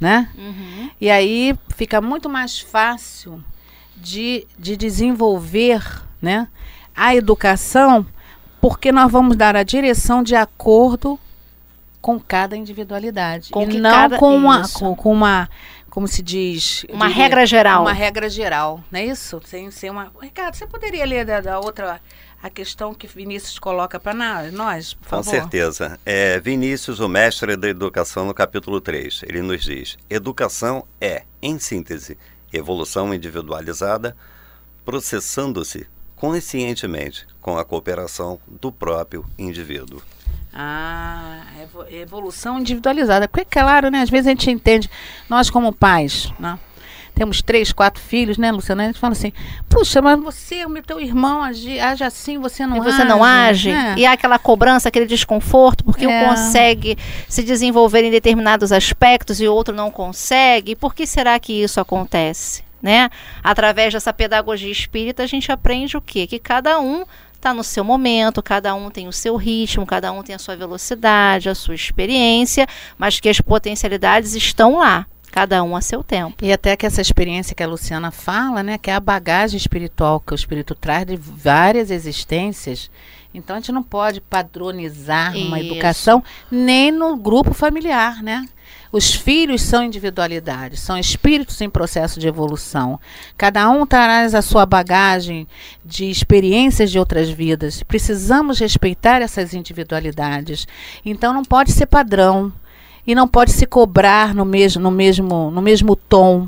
né? 0.00 0.30
Uhum. 0.36 0.90
E 0.98 1.10
aí 1.10 1.54
fica 1.76 2.00
muito 2.00 2.28
mais 2.30 2.58
fácil 2.58 3.44
de, 3.94 4.46
de 4.58 4.76
desenvolver, 4.76 5.82
né, 6.20 6.48
a 6.96 7.14
educação, 7.14 8.06
porque 8.60 8.90
nós 8.90 9.12
vamos 9.12 9.36
dar 9.36 9.54
a 9.54 9.62
direção 9.62 10.22
de 10.22 10.34
acordo 10.34 11.18
com 12.00 12.18
cada 12.18 12.56
individualidade 12.56 13.50
com 13.50 13.64
e 13.64 13.78
não 13.78 13.90
cada, 13.90 14.18
com, 14.18 14.34
uma, 14.34 14.68
com, 14.68 14.94
com, 14.94 15.12
uma 15.12 15.48
como 15.90 16.06
se 16.06 16.22
diz? 16.22 16.86
Uma 16.88 17.08
diria, 17.08 17.22
regra 17.22 17.46
geral. 17.46 17.82
Uma 17.82 17.92
regra 17.92 18.30
geral, 18.30 18.80
não 18.90 19.00
é 19.00 19.06
isso? 19.06 19.40
Sem 19.44 19.70
ser 19.70 19.90
uma. 19.90 20.12
Ricardo, 20.22 20.54
você 20.54 20.66
poderia 20.66 21.04
ler 21.04 21.24
da, 21.24 21.40
da 21.40 21.58
outra 21.58 22.00
a 22.42 22.48
questão 22.48 22.94
que 22.94 23.06
Vinícius 23.06 23.58
coloca 23.58 23.98
para 23.98 24.14
nós, 24.52 24.94
por 24.94 25.04
Com 25.04 25.08
favor? 25.22 25.24
certeza. 25.30 25.98
É, 26.06 26.38
Vinícius, 26.38 27.00
o 27.00 27.08
mestre 27.08 27.56
da 27.56 27.68
educação, 27.68 28.24
no 28.26 28.34
capítulo 28.34 28.80
3, 28.80 29.22
ele 29.26 29.42
nos 29.42 29.62
diz: 29.64 29.96
educação 30.08 30.84
é, 31.00 31.24
em 31.42 31.58
síntese, 31.58 32.16
evolução 32.52 33.12
individualizada, 33.12 34.16
processando-se 34.84 35.86
conscientemente 36.16 37.26
com 37.40 37.58
a 37.58 37.64
cooperação 37.64 38.40
do 38.46 38.72
próprio 38.72 39.24
indivíduo. 39.38 40.02
Ah, 40.52 41.44
evo- 41.62 41.86
evolução 41.90 42.58
individualizada. 42.58 43.28
Porque, 43.28 43.44
claro, 43.44 43.90
né? 43.90 44.00
Às 44.00 44.10
vezes 44.10 44.26
a 44.26 44.30
gente 44.30 44.50
entende, 44.50 44.90
nós 45.28 45.50
como 45.50 45.72
pais, 45.72 46.32
né? 46.38 46.58
Temos 47.18 47.42
três, 47.42 47.72
quatro 47.72 48.00
filhos, 48.00 48.38
né, 48.38 48.52
Luciana? 48.52 48.84
A 48.84 48.86
gente 48.86 49.00
fala 49.00 49.12
assim, 49.12 49.32
puxa, 49.68 50.00
mas 50.00 50.20
você, 50.20 50.64
o 50.64 50.68
meu 50.68 50.84
teu 50.84 51.00
irmão 51.00 51.42
age, 51.42 51.80
age 51.80 52.04
assim, 52.04 52.38
você 52.38 52.64
não 52.64 52.76
e 52.76 52.80
age. 52.80 52.92
você 52.92 53.04
não 53.04 53.24
age, 53.24 53.72
né? 53.72 53.96
e 53.98 54.06
há 54.06 54.12
aquela 54.12 54.38
cobrança, 54.38 54.88
aquele 54.88 55.04
desconforto, 55.04 55.82
porque 55.82 56.04
É. 56.06 56.08
um 56.08 56.28
consegue 56.28 56.96
se 57.28 57.42
desenvolver 57.42 58.04
em 58.04 58.10
determinados 58.12 58.70
aspectos 58.70 59.40
e 59.40 59.48
o 59.48 59.52
outro 59.52 59.74
não 59.74 59.90
consegue. 59.90 60.72
E 60.72 60.76
por 60.76 60.94
que 60.94 61.08
será 61.08 61.36
que 61.40 61.52
isso 61.52 61.80
acontece? 61.80 62.62
Né? 62.80 63.10
Através 63.42 63.92
dessa 63.92 64.12
pedagogia 64.12 64.70
espírita, 64.70 65.24
a 65.24 65.26
gente 65.26 65.50
aprende 65.50 65.96
o 65.96 66.00
quê? 66.00 66.24
Que 66.24 66.38
cada 66.38 66.78
um 66.78 67.04
está 67.34 67.52
no 67.52 67.64
seu 67.64 67.82
momento, 67.82 68.40
cada 68.40 68.72
um 68.76 68.90
tem 68.90 69.08
o 69.08 69.12
seu 69.12 69.34
ritmo, 69.34 69.84
cada 69.84 70.12
um 70.12 70.22
tem 70.22 70.36
a 70.36 70.38
sua 70.38 70.54
velocidade, 70.54 71.48
a 71.48 71.54
sua 71.56 71.74
experiência, 71.74 72.66
mas 72.96 73.18
que 73.18 73.28
as 73.28 73.40
potencialidades 73.40 74.34
estão 74.36 74.78
lá, 74.78 75.06
cada 75.30 75.62
um 75.62 75.76
a 75.76 75.80
seu 75.80 76.02
tempo. 76.02 76.44
E 76.44 76.52
até 76.52 76.76
que 76.76 76.86
essa 76.86 77.00
experiência 77.00 77.54
que 77.54 77.62
a 77.62 77.66
Luciana 77.66 78.10
fala, 78.10 78.62
né, 78.62 78.78
que 78.78 78.90
é 78.90 78.94
a 78.94 79.00
bagagem 79.00 79.56
espiritual 79.56 80.20
que 80.20 80.32
o 80.32 80.34
espírito 80.34 80.74
traz 80.74 81.06
de 81.06 81.16
várias 81.16 81.90
existências. 81.90 82.90
Então 83.32 83.56
a 83.56 83.58
gente 83.58 83.72
não 83.72 83.82
pode 83.82 84.20
padronizar 84.20 85.36
uma 85.36 85.60
Isso. 85.60 85.72
educação 85.72 86.24
nem 86.50 86.90
no 86.90 87.16
grupo 87.16 87.52
familiar, 87.52 88.22
né? 88.22 88.44
Os 88.90 89.12
filhos 89.12 89.60
são 89.60 89.84
individualidades, 89.84 90.80
são 90.80 90.96
espíritos 90.96 91.60
em 91.60 91.68
processo 91.68 92.18
de 92.18 92.26
evolução. 92.26 92.98
Cada 93.36 93.68
um 93.68 93.84
traz 93.84 94.34
a 94.34 94.40
sua 94.40 94.64
bagagem 94.64 95.46
de 95.84 96.06
experiências 96.06 96.90
de 96.90 96.98
outras 96.98 97.28
vidas. 97.28 97.82
Precisamos 97.82 98.58
respeitar 98.58 99.20
essas 99.20 99.52
individualidades. 99.52 100.66
Então 101.04 101.34
não 101.34 101.44
pode 101.44 101.70
ser 101.72 101.86
padrão 101.86 102.50
e 103.08 103.14
não 103.14 103.26
pode 103.26 103.52
se 103.52 103.64
cobrar 103.64 104.34
no 104.34 104.44
mesmo, 104.44 104.82
no 104.82 104.90
mesmo, 104.90 105.50
no 105.50 105.62
mesmo 105.62 105.96
tom. 105.96 106.46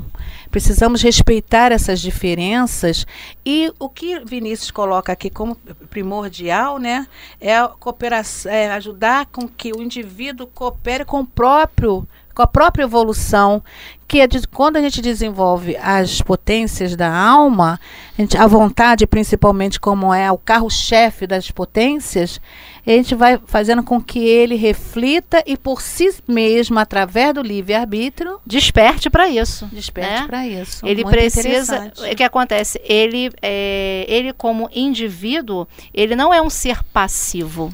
Precisamos 0.51 1.01
respeitar 1.01 1.71
essas 1.71 1.99
diferenças 1.99 3.07
e 3.43 3.73
o 3.79 3.89
que 3.89 4.19
Vinícius 4.19 4.69
coloca 4.69 5.11
aqui 5.11 5.31
como 5.31 5.55
primordial, 5.89 6.77
né, 6.77 7.07
é 7.39 7.55
cooperação, 7.79 8.51
é 8.51 8.69
ajudar 8.73 9.25
com 9.27 9.47
que 9.47 9.71
o 9.71 9.81
indivíduo 9.81 10.45
coopere 10.45 11.03
com 11.03 11.21
o 11.21 11.25
próprio 11.25 12.07
com 12.33 12.41
a 12.41 12.47
própria 12.47 12.83
evolução, 12.83 13.63
que 14.07 14.19
é 14.19 14.27
de, 14.27 14.45
quando 14.45 14.75
a 14.75 14.81
gente 14.81 15.01
desenvolve 15.01 15.77
as 15.77 16.21
potências 16.21 16.97
da 16.97 17.09
alma, 17.15 17.79
a, 18.17 18.21
gente, 18.21 18.37
a 18.37 18.45
vontade 18.45 19.07
principalmente 19.07 19.79
como 19.79 20.13
é 20.13 20.29
o 20.29 20.37
carro-chefe 20.37 21.25
das 21.25 21.49
potências, 21.49 22.41
a 22.85 22.91
gente 22.91 23.15
vai 23.15 23.39
fazendo 23.45 23.83
com 23.83 24.01
que 24.01 24.19
ele 24.19 24.55
reflita 24.55 25.41
e 25.45 25.55
por 25.55 25.81
si 25.81 26.13
mesmo, 26.27 26.77
através 26.77 27.33
do 27.33 27.41
livre-arbítrio, 27.41 28.39
Desperte 28.45 29.09
para 29.09 29.29
isso. 29.29 29.69
desperte 29.71 30.21
né? 30.23 30.27
para 30.27 30.45
isso. 30.45 30.85
Ele 30.85 31.03
Muito 31.03 31.15
precisa. 31.15 31.91
O 31.97 32.15
que 32.15 32.23
acontece? 32.23 32.81
Ele, 32.83 33.31
é, 33.41 34.05
ele 34.09 34.33
como 34.33 34.69
indivíduo, 34.73 35.67
ele 35.93 36.15
não 36.15 36.33
é 36.33 36.41
um 36.41 36.49
ser 36.49 36.83
passivo. 36.91 37.73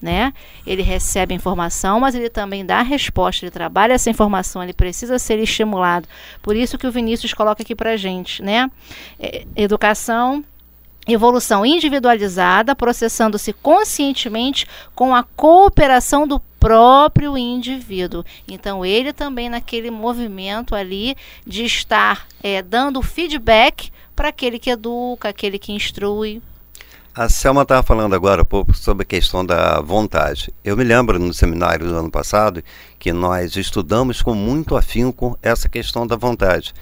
Né? 0.00 0.32
Ele 0.64 0.80
recebe 0.80 1.34
informação, 1.34 1.98
mas 1.98 2.14
ele 2.14 2.30
também 2.30 2.64
dá 2.64 2.82
resposta, 2.82 3.44
ele 3.44 3.50
trabalha 3.50 3.94
essa 3.94 4.08
informação, 4.08 4.62
ele 4.62 4.72
precisa 4.72 5.18
ser 5.18 5.40
estimulado. 5.40 6.08
Por 6.40 6.54
isso 6.54 6.78
que 6.78 6.86
o 6.86 6.92
Vinícius 6.92 7.34
coloca 7.34 7.62
aqui 7.62 7.74
para 7.74 7.96
gente, 7.96 8.40
né? 8.40 8.70
É, 9.18 9.44
educação, 9.56 10.44
evolução 11.08 11.64
individualizada, 11.64 12.76
processando-se 12.76 13.52
conscientemente 13.52 14.66
com 14.94 15.14
a 15.14 15.22
cooperação 15.22 16.28
do 16.28 16.38
próprio 16.60 17.36
indivíduo. 17.38 18.24
Então, 18.46 18.84
ele 18.84 19.12
também 19.12 19.48
naquele 19.48 19.90
movimento 19.90 20.74
ali 20.74 21.16
de 21.46 21.64
estar 21.64 22.26
é, 22.42 22.60
dando 22.60 23.00
feedback 23.00 23.90
para 24.14 24.28
aquele 24.28 24.58
que 24.58 24.70
educa, 24.70 25.28
aquele 25.28 25.58
que 25.58 25.72
instrui. 25.72 26.42
A 27.20 27.28
Selma 27.28 27.62
estava 27.62 27.82
falando 27.82 28.14
agora 28.14 28.42
um 28.42 28.44
pouco 28.44 28.72
sobre 28.72 29.02
a 29.02 29.04
questão 29.04 29.44
da 29.44 29.80
vontade. 29.80 30.54
Eu 30.62 30.76
me 30.76 30.84
lembro 30.84 31.18
no 31.18 31.34
seminário 31.34 31.84
do 31.88 31.96
ano 31.96 32.08
passado 32.12 32.62
que 32.96 33.12
nós 33.12 33.56
estudamos 33.56 34.22
com 34.22 34.36
muito 34.36 34.76
afinco 34.76 35.36
essa 35.42 35.68
questão 35.68 36.06
da 36.06 36.14
vontade. 36.14 36.72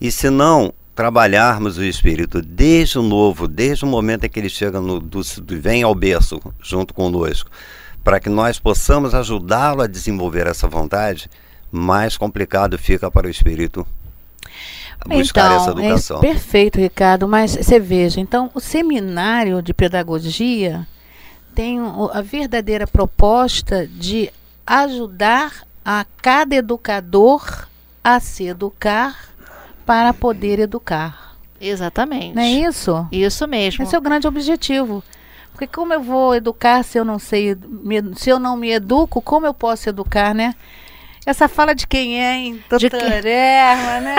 E 0.00 0.12
se 0.12 0.30
não 0.30 0.72
trabalharmos 0.94 1.78
o 1.78 1.82
espírito 1.82 2.40
desde 2.40 2.96
o 2.96 3.02
novo, 3.02 3.48
desde 3.48 3.84
o 3.84 3.88
momento 3.88 4.22
em 4.22 4.28
que 4.28 4.38
ele 4.38 4.48
chega 4.48 4.80
no, 4.80 5.00
do, 5.00 5.20
do- 5.20 5.60
vem 5.60 5.82
ao 5.82 5.96
berço 5.96 6.40
junto 6.62 6.94
conosco, 6.94 7.50
para 8.04 8.20
que 8.20 8.28
nós 8.28 8.60
possamos 8.60 9.16
ajudá-lo 9.16 9.82
a 9.82 9.88
desenvolver 9.88 10.46
essa 10.46 10.68
vontade, 10.68 11.28
mais 11.72 12.16
complicado 12.16 12.78
fica 12.78 13.10
para 13.10 13.26
o 13.26 13.30
espírito 13.30 13.84
buscar 15.08 15.52
essa 15.52 15.70
Então, 15.70 15.80
é 15.82 15.86
educação. 15.86 16.20
perfeito, 16.20 16.78
Ricardo, 16.80 17.28
mas 17.28 17.52
você 17.56 17.78
veja, 17.78 18.20
então 18.20 18.50
o 18.54 18.60
seminário 18.60 19.62
de 19.62 19.72
pedagogia 19.74 20.86
tem 21.54 21.78
a 22.12 22.20
verdadeira 22.22 22.86
proposta 22.86 23.86
de 23.86 24.30
ajudar 24.66 25.64
a 25.84 26.06
cada 26.20 26.54
educador 26.54 27.68
a 28.02 28.18
se 28.20 28.46
educar 28.46 29.28
para 29.84 30.12
poder 30.14 30.58
educar. 30.58 31.36
Exatamente. 31.60 32.34
Não 32.34 32.42
é 32.42 32.50
isso? 32.50 33.06
Isso 33.12 33.46
mesmo. 33.46 33.84
Esse 33.84 33.94
é 33.94 33.98
o 33.98 34.02
grande 34.02 34.26
objetivo. 34.26 35.02
Porque 35.52 35.66
como 35.66 35.92
eu 35.92 36.00
vou 36.02 36.34
educar 36.34 36.82
se 36.82 36.98
eu 36.98 37.04
não 37.04 37.18
sei, 37.18 37.56
se 38.16 38.30
eu 38.30 38.38
não 38.38 38.56
me 38.56 38.70
educo, 38.70 39.20
como 39.20 39.46
eu 39.46 39.54
posso 39.54 39.88
educar, 39.88 40.34
né? 40.34 40.54
Essa 41.24 41.48
fala 41.48 41.72
de 41.72 41.86
quem 41.86 42.20
é, 42.20 42.34
hein? 42.36 42.64
De 42.78 42.88
Doutora 42.88 43.28
Erma, 43.28 44.00
né? 44.00 44.16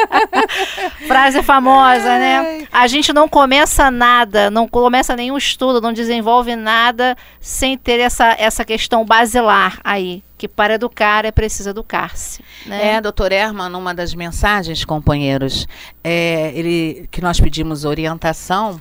Frase 1.06 1.42
famosa, 1.42 2.18
né? 2.18 2.66
A 2.72 2.86
gente 2.86 3.12
não 3.12 3.28
começa 3.28 3.90
nada, 3.90 4.50
não 4.50 4.66
começa 4.66 5.14
nenhum 5.14 5.36
estudo, 5.36 5.78
não 5.78 5.92
desenvolve 5.92 6.56
nada 6.56 7.14
sem 7.38 7.76
ter 7.76 8.00
essa, 8.00 8.34
essa 8.38 8.64
questão 8.64 9.04
basilar 9.04 9.78
aí. 9.84 10.22
Que 10.38 10.48
para 10.48 10.72
educar 10.72 11.26
é 11.26 11.30
preciso 11.30 11.68
educar-se. 11.68 12.42
Né? 12.64 12.94
É, 12.94 13.00
doutor 13.02 13.30
Erma, 13.30 13.68
numa 13.68 13.94
das 13.94 14.14
mensagens, 14.14 14.86
companheiros, 14.86 15.68
é, 16.02 16.50
ele, 16.54 17.06
que 17.10 17.20
nós 17.20 17.38
pedimos 17.38 17.84
orientação, 17.84 18.80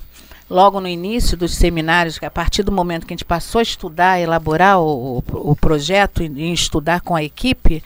logo 0.50 0.82
no 0.82 0.88
início 0.88 1.38
dos 1.38 1.56
seminários, 1.56 2.20
a 2.22 2.32
partir 2.32 2.64
do 2.64 2.72
momento 2.72 3.06
que 3.06 3.14
a 3.14 3.16
gente 3.16 3.26
passou 3.26 3.60
a 3.60 3.64
estudar, 3.64 4.20
elaborar 4.20 4.80
o, 4.80 5.24
o, 5.32 5.56
projeto 5.56 6.24
e 6.24 6.52
estudar 6.52 7.02
com 7.02 7.16
a 7.16 7.24
equipe, 7.24 7.84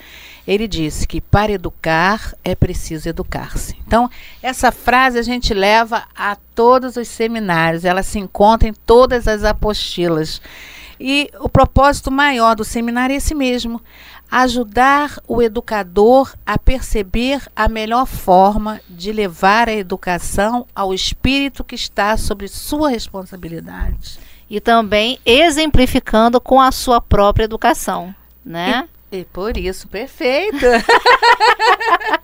ele 0.48 0.68
disse 0.68 1.06
que 1.06 1.20
para 1.20 1.52
educar 1.52 2.34
é 2.44 2.56
preciso 2.56 3.10
educar-se. 3.10 3.76
Então, 3.86 4.10
essa 4.42 4.72
frase 4.72 5.20
a 5.20 5.24
gente 5.24 5.54
leva 5.54 6.04
a 6.16 6.38
todos 6.56 6.96
os 6.96 7.08
seminários, 7.08 7.84
ela 7.84 8.04
se 8.04 8.20
encontra 8.20 8.68
em 8.68 8.74
todas 8.74 9.28
as 9.28 9.44
apostilas. 9.44 10.42
E 11.00 11.30
o 11.40 11.50
propósito 11.50 12.10
maior 12.10 12.56
do 12.56 12.64
seminário 12.64 13.14
é 13.14 13.18
esse 13.18 13.36
mesmo: 13.36 13.82
ajudar 14.34 15.20
o 15.28 15.44
educador 15.44 16.34
a 16.44 16.58
perceber 16.58 17.44
a 17.56 17.68
melhor 17.68 18.08
forma 18.08 18.82
de 18.90 19.12
levar 19.12 19.70
a 19.70 19.74
educação 19.74 20.66
ao 20.74 20.92
espírito 20.92 21.64
que 21.64 21.76
está 21.76 22.18
sobre 22.18 22.48
sua 22.48 22.90
responsabilidade. 22.90 24.18
E 24.50 24.60
também 24.60 25.20
exemplificando 25.24 26.42
com 26.42 26.60
a 26.60 26.72
sua 26.72 27.00
própria 27.00 27.44
educação. 27.44 28.14
Né? 28.44 28.90
E 29.12 29.24
por 29.24 29.56
isso, 29.56 29.88
perfeito. 29.88 30.66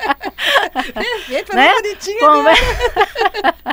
perfeito, 0.94 1.56
Né? 1.56 1.74
bonitinha. 1.74 2.20
Como 2.20 2.50
é... 2.50 2.56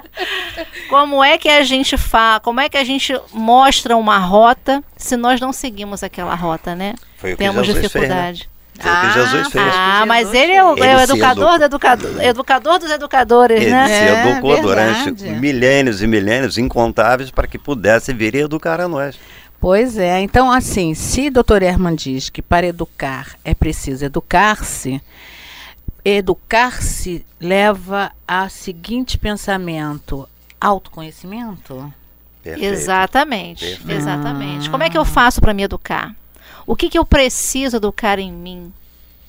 como 0.89 1.25
é 1.25 1.39
que 1.39 1.49
a 1.49 1.63
gente 1.65 1.97
fa... 1.97 2.41
como 2.43 2.61
é 2.61 2.69
que 2.69 2.77
a 2.77 2.85
gente 2.85 3.19
mostra 3.33 3.97
uma 3.97 4.19
rota 4.19 4.83
se 4.97 5.17
nós 5.17 5.41
não 5.41 5.53
seguimos 5.53 6.03
aquela 6.03 6.35
rota, 6.35 6.75
né? 6.75 6.95
Foi 7.19 7.33
o 7.33 7.37
que 7.37 7.43
Temos 7.45 7.67
Jesus 7.67 7.91
fez, 7.91 8.09
né? 8.09 8.33
dificuldade. 8.33 8.51
Foi 8.79 8.93
o 8.93 9.01
que 9.01 9.13
Jesus 9.15 9.53
fez. 9.53 9.73
Ah, 9.75 10.05
mas 10.07 10.35
ele 10.35 10.53
é 10.53 10.63
o, 10.65 10.75
fez. 10.75 10.87
é 10.87 10.97
o 10.97 11.01
Ele 11.01 11.03
educador, 11.05 11.59
do 11.59 11.65
educador, 11.65 12.23
educador 12.23 12.79
dos 12.79 12.91
educadores, 12.91 13.63
Ele 13.63 13.71
né? 13.71 13.87
se 13.89 13.93
É, 13.95 14.31
educou 14.31 14.61
durante 14.61 15.13
milênios 15.25 16.03
e 16.03 16.07
milênios 16.07 16.59
incontáveis 16.59 17.31
para 17.31 17.47
que 17.47 17.59
pudesse 17.59 18.13
vir 18.13 18.35
e 18.35 18.41
educar 18.41 18.81
a 18.81 18.89
nós. 18.89 19.19
Pois 19.59 19.97
é, 19.97 20.21
então 20.21 20.53
assim, 20.53 20.93
se 20.93 21.31
doutor 21.31 21.63
Herman 21.63 21.95
diz 21.95 22.29
que 22.29 22.43
para 22.43 22.67
educar 22.67 23.29
é 23.43 23.55
preciso 23.55 24.05
educar-se, 24.05 25.01
educar-se 26.09 27.27
leva 27.41 28.13
a 28.29 28.49
seguinte 28.49 29.19
pensamento: 29.19 30.29
autoconhecimento? 30.61 31.93
Perfeito. 32.43 32.73
Exatamente, 32.73 33.65
Perfeito. 33.65 33.91
exatamente. 33.91 34.71
Como 34.71 34.85
é 34.85 34.91
que 34.91 34.97
eu 34.97 35.05
faço 35.05 35.41
para 35.41 35.53
me 35.53 35.65
educar? 35.65 36.15
O 36.65 36.77
que, 36.77 36.89
que 36.89 36.97
eu 36.99 37.05
preciso 37.05 37.79
educar 37.79 38.21
em 38.21 38.33
mim? 38.33 38.73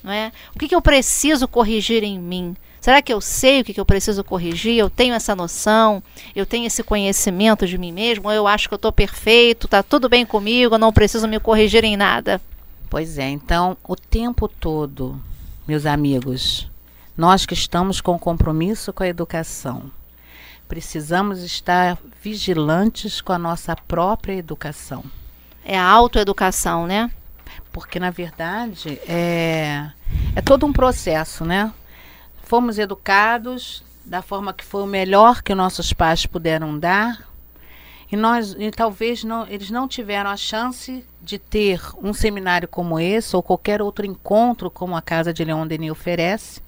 Não 0.04 0.12
é? 0.12 0.30
O 0.54 0.58
que, 0.58 0.68
que 0.68 0.74
eu 0.74 0.80
preciso 0.80 1.48
corrigir 1.48 2.04
em 2.04 2.16
mim? 2.16 2.56
Será 2.80 3.02
que 3.02 3.12
eu 3.12 3.20
sei 3.20 3.60
o 3.60 3.64
que, 3.64 3.74
que 3.74 3.80
eu 3.80 3.84
preciso 3.84 4.22
corrigir? 4.22 4.78
Eu 4.78 4.88
tenho 4.88 5.14
essa 5.14 5.34
noção? 5.34 6.00
Eu 6.34 6.46
tenho 6.46 6.64
esse 6.64 6.84
conhecimento 6.84 7.66
de 7.66 7.76
mim 7.76 7.90
mesmo? 7.90 8.28
Ou 8.28 8.32
eu 8.32 8.46
acho 8.46 8.68
que 8.68 8.74
eu 8.74 8.76
estou 8.76 8.92
perfeito, 8.92 9.66
está 9.66 9.82
tudo 9.82 10.08
bem 10.08 10.24
comigo, 10.24 10.76
eu 10.76 10.78
não 10.78 10.92
preciso 10.92 11.26
me 11.26 11.40
corrigir 11.40 11.82
em 11.82 11.96
nada? 11.96 12.40
Pois 12.88 13.18
é, 13.18 13.28
então 13.28 13.76
o 13.82 13.96
tempo 13.96 14.46
todo, 14.46 15.20
meus 15.68 15.84
amigos, 15.84 16.66
nós 17.14 17.44
que 17.44 17.52
estamos 17.52 18.00
com 18.00 18.18
compromisso 18.18 18.90
com 18.90 19.02
a 19.02 19.08
educação, 19.08 19.90
precisamos 20.66 21.42
estar 21.42 21.98
vigilantes 22.22 23.20
com 23.20 23.34
a 23.34 23.38
nossa 23.38 23.76
própria 23.76 24.32
educação. 24.32 25.04
É 25.62 25.78
a 25.78 25.84
autoeducação, 25.84 26.86
né? 26.86 27.10
Porque, 27.70 28.00
na 28.00 28.08
verdade, 28.08 28.98
é, 29.06 29.90
é 30.34 30.40
todo 30.40 30.64
um 30.64 30.72
processo, 30.72 31.44
né? 31.44 31.70
Fomos 32.44 32.78
educados 32.78 33.84
da 34.06 34.22
forma 34.22 34.54
que 34.54 34.64
foi 34.64 34.82
o 34.82 34.86
melhor 34.86 35.42
que 35.42 35.54
nossos 35.54 35.92
pais 35.92 36.24
puderam 36.24 36.78
dar. 36.78 37.27
E 38.10 38.16
nós, 38.16 38.56
e 38.58 38.70
talvez 38.70 39.22
não, 39.22 39.46
eles 39.48 39.70
não 39.70 39.86
tiveram 39.86 40.30
a 40.30 40.36
chance 40.36 41.04
de 41.22 41.38
ter 41.38 41.80
um 42.02 42.14
seminário 42.14 42.66
como 42.66 42.98
esse 42.98 43.36
ou 43.36 43.42
qualquer 43.42 43.82
outro 43.82 44.06
encontro 44.06 44.70
como 44.70 44.96
a 44.96 45.02
Casa 45.02 45.32
de 45.32 45.44
Leon 45.44 45.66
Denis 45.66 45.90
oferece, 45.90 46.62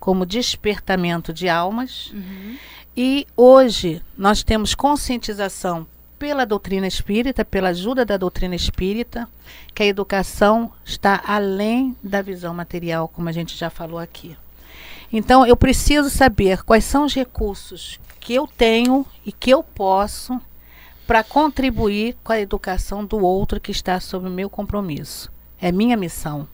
como 0.00 0.26
despertamento 0.26 1.32
de 1.32 1.48
almas. 1.48 2.12
E 2.96 3.26
hoje 3.36 4.02
nós 4.18 4.42
temos 4.42 4.74
conscientização 4.74 5.86
pela 6.18 6.44
doutrina 6.44 6.86
espírita, 6.86 7.44
pela 7.44 7.68
ajuda 7.68 8.04
da 8.04 8.16
doutrina 8.16 8.54
espírita, 8.54 9.28
que 9.74 9.82
a 9.82 9.86
educação 9.86 10.70
está 10.84 11.22
além 11.24 11.96
da 12.02 12.20
visão 12.20 12.52
material, 12.52 13.08
como 13.08 13.28
a 13.28 13.32
gente 13.32 13.56
já 13.56 13.70
falou 13.70 13.98
aqui. 13.98 14.36
Então 15.12 15.46
eu 15.46 15.56
preciso 15.56 16.10
saber 16.10 16.62
quais 16.62 16.84
são 16.84 17.04
os 17.04 17.14
recursos 17.14 17.98
que 18.18 18.34
eu 18.34 18.46
tenho 18.46 19.06
e 19.24 19.32
que 19.32 19.50
eu 19.50 19.62
posso 19.62 20.40
para 21.10 21.24
contribuir 21.24 22.16
com 22.22 22.32
a 22.32 22.38
educação 22.38 23.04
do 23.04 23.18
outro 23.18 23.58
que 23.60 23.72
está 23.72 23.98
sob 23.98 24.28
o 24.28 24.30
meu 24.30 24.48
compromisso. 24.48 25.28
É 25.60 25.72
minha 25.72 25.96
missão 25.96 26.46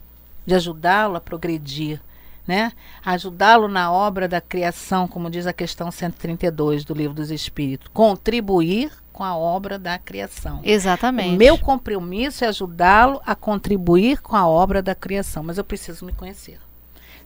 de 0.47 0.55
ajudá-lo 0.55 1.15
a 1.15 1.21
progredir, 1.21 2.01
né? 2.47 2.71
Ajudá-lo 3.05 3.67
na 3.67 3.91
obra 3.91 4.27
da 4.27 4.41
criação, 4.41 5.07
como 5.07 5.29
diz 5.29 5.45
a 5.45 5.53
questão 5.53 5.91
132 5.91 6.83
do 6.83 6.95
Livro 6.95 7.13
dos 7.13 7.29
Espíritos, 7.29 7.87
contribuir 7.93 8.91
com 9.13 9.23
a 9.23 9.37
obra 9.37 9.77
da 9.77 9.99
criação. 9.99 10.59
Exatamente. 10.63 11.35
O 11.35 11.37
meu 11.37 11.59
compromisso 11.59 12.43
é 12.43 12.47
ajudá-lo 12.47 13.21
a 13.27 13.35
contribuir 13.35 14.23
com 14.23 14.35
a 14.35 14.47
obra 14.47 14.81
da 14.81 14.95
criação, 14.95 15.43
mas 15.43 15.59
eu 15.59 15.63
preciso 15.63 16.03
me 16.03 16.13
conhecer. 16.13 16.59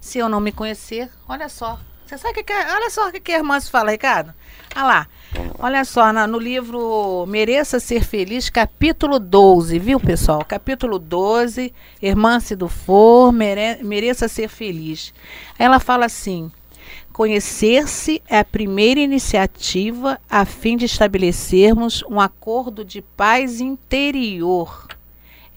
Se 0.01 0.17
eu 0.17 0.27
não 0.27 0.41
me 0.41 0.51
conhecer, 0.51 1.09
olha 1.29 1.47
só. 1.47 1.79
Você 2.11 2.17
sabe 2.17 2.31
o 2.31 2.33
que, 2.33 2.43
que 2.43 2.51
é? 2.51 2.73
Olha 2.73 2.89
só 2.89 3.07
o 3.07 3.11
que, 3.13 3.21
que 3.21 3.31
a 3.31 3.37
irmã 3.37 3.57
se 3.57 3.71
fala, 3.71 3.91
Ricardo. 3.91 4.33
Olha 4.75 4.83
lá. 4.83 5.07
Olha 5.57 5.85
só, 5.85 6.11
no 6.11 6.37
livro 6.37 7.25
Mereça 7.25 7.79
Ser 7.79 8.03
Feliz, 8.03 8.49
capítulo 8.49 9.17
12, 9.17 9.79
viu, 9.79 9.97
pessoal? 9.97 10.43
Capítulo 10.43 10.99
12, 10.99 11.73
Irmã 12.01 12.41
se 12.41 12.53
do 12.53 12.67
For, 12.67 13.31
mere, 13.31 13.81
Mereça 13.81 14.27
Ser 14.27 14.49
Feliz. 14.49 15.13
Ela 15.57 15.79
fala 15.79 16.05
assim: 16.05 16.51
Conhecer-se 17.13 18.21
é 18.27 18.39
a 18.39 18.43
primeira 18.43 18.99
iniciativa 18.99 20.19
a 20.29 20.43
fim 20.43 20.75
de 20.75 20.87
estabelecermos 20.87 22.03
um 22.09 22.19
acordo 22.19 22.83
de 22.83 23.01
paz 23.01 23.61
interior. 23.61 24.85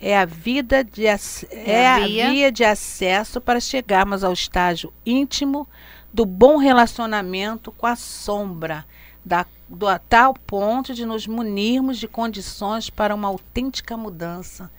É 0.00 0.16
a 0.16 0.24
vida 0.24 0.84
de 0.84 1.04
É 1.04 1.16
é 1.50 1.86
a 1.88 1.96
a 1.96 1.98
via. 1.98 2.30
via 2.30 2.52
de 2.52 2.62
acesso 2.62 3.40
para 3.40 3.58
chegarmos 3.58 4.22
ao 4.22 4.32
estágio 4.32 4.92
íntimo 5.04 5.66
do 6.14 6.24
bom 6.24 6.59
relacionamento 6.59 7.72
com 7.72 7.88
a 7.88 7.96
sombra, 7.96 8.87
da, 9.24 9.44
do, 9.68 9.88
a 9.88 9.98
tal 9.98 10.33
ponto 10.33 10.94
de 10.94 11.05
nos 11.05 11.27
munirmos 11.27 11.98
de 11.98 12.07
condições 12.07 12.88
para 12.88 13.12
uma 13.12 13.27
autêntica 13.27 13.96
mudança. 13.96 14.70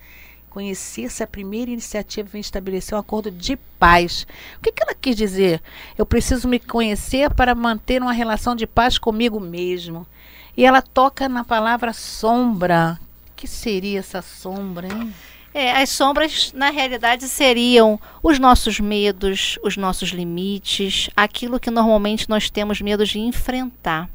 Conhecer-se 0.50 1.22
a 1.22 1.28
primeira 1.28 1.70
iniciativa 1.70 2.38
em 2.38 2.40
estabelecer 2.40 2.96
um 2.96 3.02
acordo 3.02 3.30
de 3.30 3.58
paz. 3.78 4.26
O 4.58 4.62
que, 4.62 4.72
que 4.72 4.82
ela 4.82 4.96
quis 4.96 5.18
dizer? 5.18 5.62
Eu 5.98 6.06
preciso 6.06 6.48
me 6.48 6.58
conhecer 6.58 7.30
para 7.34 7.54
manter 7.54 8.02
uma 8.02 8.14
relação 8.14 8.56
de 8.56 8.66
paz 8.66 8.98
comigo 8.98 9.38
mesmo. 9.38 10.08
E 10.56 10.64
ela 10.64 10.82
toca 10.82 11.28
na 11.28 11.44
palavra 11.44 11.92
sombra. 11.92 12.98
O 13.30 13.36
que 13.36 13.46
seria 13.46 14.00
essa 14.00 14.22
sombra, 14.22 14.88
hein? 14.88 15.14
É, 15.58 15.72
as 15.72 15.90
sombras, 15.90 16.52
na 16.54 16.70
realidade, 16.70 17.30
seriam 17.30 17.98
os 18.22 18.38
nossos 18.38 18.78
medos, 18.78 19.58
os 19.64 19.78
nossos 19.78 20.10
limites, 20.10 21.10
aquilo 21.16 21.62
que 21.62 21.72
normalmente 21.72 22.30
nós 22.30 22.50
temos 22.50 22.82
medo 22.82 23.06
de 23.06 23.20
enfrentar, 23.20 24.10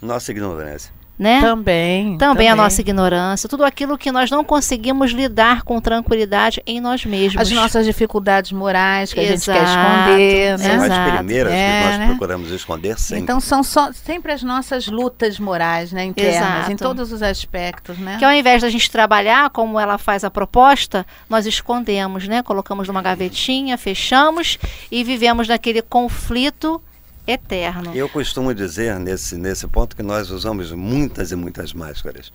Nossa 0.00 0.30
ignorância. 0.30 0.94
Né? 1.18 1.40
Também. 1.40 2.16
Também 2.16 2.48
a 2.48 2.54
nossa 2.54 2.80
ignorância, 2.80 3.48
tudo 3.48 3.64
aquilo 3.64 3.98
que 3.98 4.12
nós 4.12 4.30
não 4.30 4.44
conseguimos 4.44 5.10
lidar 5.10 5.62
com 5.62 5.80
tranquilidade 5.80 6.62
em 6.66 6.80
nós 6.80 7.04
mesmos. 7.04 7.40
As 7.42 7.50
nossas 7.50 7.84
dificuldades 7.84 8.52
morais 8.52 9.12
que 9.12 9.20
a 9.20 9.24
gente 9.24 9.44
quer 9.44 9.62
Exato, 9.62 9.70
esconder, 9.70 10.58
São 10.58 10.68
né? 10.68 10.86
Exato. 10.86 11.10
as 11.10 11.16
primeiras 11.16 11.52
É, 11.52 11.80
que 11.80 11.86
nós 11.88 11.98
né? 11.98 12.06
procuramos 12.06 12.50
esconder 12.50 12.98
sempre. 12.98 13.24
Então 13.24 13.40
são 13.40 13.62
só, 13.62 13.92
sempre 13.92 14.32
as 14.32 14.42
nossas 14.42 14.86
lutas 14.86 15.38
morais, 15.40 15.92
né, 15.92 16.04
internas, 16.04 16.68
em 16.68 16.72
Exato. 16.72 16.84
todos 16.84 17.12
os 17.12 17.22
aspectos, 17.22 17.98
né? 17.98 18.16
Que 18.18 18.24
ao 18.24 18.32
invés 18.32 18.62
da 18.62 18.68
gente 18.70 18.90
trabalhar 18.90 19.50
como 19.50 19.80
ela 19.80 19.98
faz 19.98 20.22
a 20.22 20.30
proposta, 20.30 21.04
nós 21.28 21.46
escondemos, 21.46 22.28
né? 22.28 22.42
Colocamos 22.42 22.86
numa 22.86 23.02
gavetinha, 23.02 23.76
fechamos 23.76 24.58
e 24.90 25.02
vivemos 25.02 25.48
naquele 25.48 25.82
conflito 25.82 26.80
eterno. 27.28 27.92
Eu 27.94 28.08
costumo 28.08 28.54
dizer 28.54 28.98
nesse, 28.98 29.36
nesse 29.36 29.68
ponto 29.68 29.94
que 29.94 30.02
nós 30.02 30.30
usamos 30.30 30.72
muitas 30.72 31.30
e 31.30 31.36
muitas 31.36 31.72
máscaras. 31.72 32.32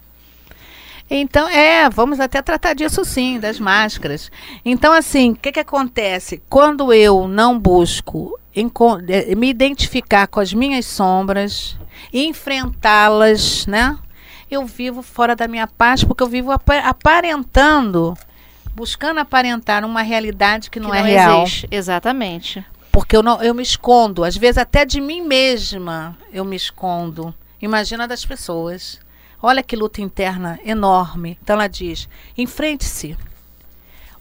Então, 1.10 1.50
é, 1.50 1.90
vamos 1.90 2.20
até 2.20 2.42
tratar 2.42 2.74
disso 2.74 3.04
sim, 3.04 3.40
das 3.40 3.60
máscaras. 3.60 4.32
Então, 4.64 4.94
assim, 4.94 5.32
o 5.32 5.36
que, 5.36 5.52
que 5.52 5.60
acontece? 5.60 6.42
Quando 6.50 6.94
eu 6.94 7.28
não 7.28 7.60
busco 7.60 8.40
eh, 8.56 9.36
me 9.36 9.50
identificar 9.50 10.28
com 10.28 10.40
as 10.40 10.54
minhas 10.54 10.86
sombras, 10.86 11.78
enfrentá-las, 12.14 13.66
né? 13.68 13.98
Eu 14.50 14.66
vivo 14.66 15.02
fora 15.02 15.36
da 15.36 15.48
minha 15.48 15.68
paz, 15.68 16.04
porque 16.04 16.24
eu 16.24 16.28
vivo 16.28 16.52
apa- 16.52 16.78
aparentando, 16.80 18.16
buscando 18.76 19.20
aparentar 19.20 19.84
uma 19.84 20.02
realidade 20.04 20.70
que 20.70 20.80
não, 20.80 20.92
que 20.92 20.98
é 20.98 21.00
não 21.02 21.08
real. 21.08 21.44
existe. 21.44 21.68
Exatamente. 21.72 22.64
Porque 22.94 23.18
eu, 23.18 23.24
não, 23.24 23.42
eu 23.42 23.56
me 23.56 23.64
escondo, 23.64 24.24
às 24.24 24.38
vezes 24.38 24.60
até 24.60 24.86
de 24.86 25.02
mim 25.02 25.20
mesma 25.20 26.16
eu 26.32 26.46
me 26.46 26.56
escondo. 26.56 27.34
Imagina 27.60 28.08
das 28.08 28.24
pessoas. 28.24 29.00
Olha 29.42 29.64
que 29.64 29.76
luta 29.76 30.00
interna 30.00 30.60
enorme. 30.64 31.36
Então 31.42 31.56
ela 31.56 31.68
diz: 31.68 32.08
enfrente-se. 32.38 33.18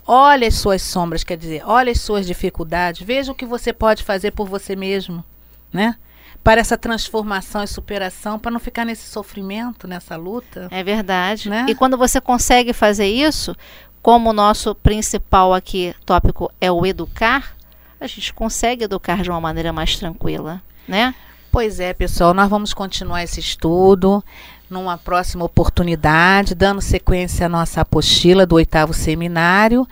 Olha 0.06 0.48
as 0.48 0.54
suas 0.54 0.80
sombras, 0.80 1.22
quer 1.22 1.36
dizer, 1.36 1.62
olha 1.66 1.92
as 1.92 2.00
suas 2.00 2.26
dificuldades, 2.26 3.06
veja 3.06 3.30
o 3.30 3.34
que 3.34 3.44
você 3.44 3.72
pode 3.72 4.02
fazer 4.02 4.32
por 4.32 4.48
você 4.48 4.74
mesmo, 4.74 5.22
né? 5.70 5.94
Para 6.42 6.60
essa 6.60 6.76
transformação 6.76 7.62
e 7.62 7.68
superação, 7.68 8.38
para 8.38 8.50
não 8.50 8.58
ficar 8.58 8.86
nesse 8.86 9.06
sofrimento, 9.06 9.86
nessa 9.86 10.16
luta. 10.16 10.66
É 10.70 10.82
verdade. 10.82 11.48
Né? 11.48 11.66
E 11.68 11.74
quando 11.74 11.96
você 11.98 12.20
consegue 12.20 12.72
fazer 12.72 13.06
isso, 13.06 13.54
como 14.00 14.30
o 14.30 14.32
nosso 14.32 14.74
principal 14.74 15.52
aqui 15.54 15.94
tópico 16.04 16.50
é 16.60 16.72
o 16.72 16.84
educar, 16.84 17.54
a 18.02 18.06
gente 18.08 18.34
consegue 18.34 18.84
educar 18.84 19.22
de 19.22 19.30
uma 19.30 19.40
maneira 19.40 19.72
mais 19.72 19.96
tranquila, 19.96 20.60
né? 20.88 21.14
Pois 21.52 21.78
é, 21.78 21.92
pessoal, 21.92 22.34
nós 22.34 22.50
vamos 22.50 22.74
continuar 22.74 23.22
esse 23.22 23.38
estudo 23.38 24.24
numa 24.68 24.98
próxima 24.98 25.44
oportunidade, 25.44 26.54
dando 26.54 26.80
sequência 26.80 27.46
à 27.46 27.48
nossa 27.48 27.82
apostila 27.82 28.44
do 28.44 28.56
oitavo 28.56 28.92
seminário. 28.92 29.86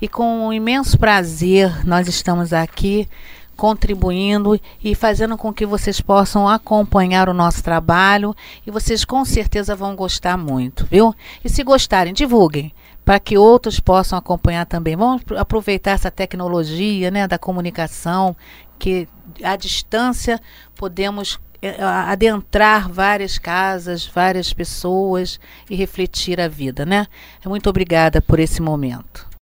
E 0.00 0.06
com 0.06 0.46
um 0.46 0.52
imenso 0.52 0.96
prazer, 0.96 1.84
nós 1.84 2.06
estamos 2.06 2.52
aqui 2.52 3.08
contribuindo 3.56 4.60
e 4.84 4.94
fazendo 4.94 5.36
com 5.36 5.52
que 5.52 5.66
vocês 5.66 6.00
possam 6.00 6.46
acompanhar 6.46 7.28
o 7.28 7.34
nosso 7.34 7.64
trabalho 7.64 8.36
e 8.66 8.70
vocês 8.70 9.04
com 9.04 9.24
certeza 9.24 9.74
vão 9.74 9.96
gostar 9.96 10.36
muito, 10.36 10.86
viu? 10.88 11.14
E 11.42 11.48
se 11.48 11.64
gostarem, 11.64 12.12
divulguem 12.12 12.72
para 13.06 13.20
que 13.20 13.38
outros 13.38 13.78
possam 13.78 14.18
acompanhar 14.18 14.66
também. 14.66 14.96
Vamos 14.96 15.22
apro- 15.22 15.38
aproveitar 15.38 15.92
essa 15.92 16.10
tecnologia, 16.10 17.08
né, 17.08 17.28
da 17.28 17.38
comunicação, 17.38 18.36
que 18.80 19.08
à 19.44 19.54
distância 19.54 20.40
podemos 20.74 21.38
eh, 21.62 21.80
adentrar 21.80 22.90
várias 22.90 23.38
casas, 23.38 24.04
várias 24.04 24.52
pessoas 24.52 25.38
e 25.70 25.76
refletir 25.76 26.40
a 26.40 26.48
vida, 26.48 26.84
né? 26.84 27.06
Muito 27.44 27.70
obrigada 27.70 28.20
por 28.20 28.40
esse 28.40 28.60
momento. 28.60 29.25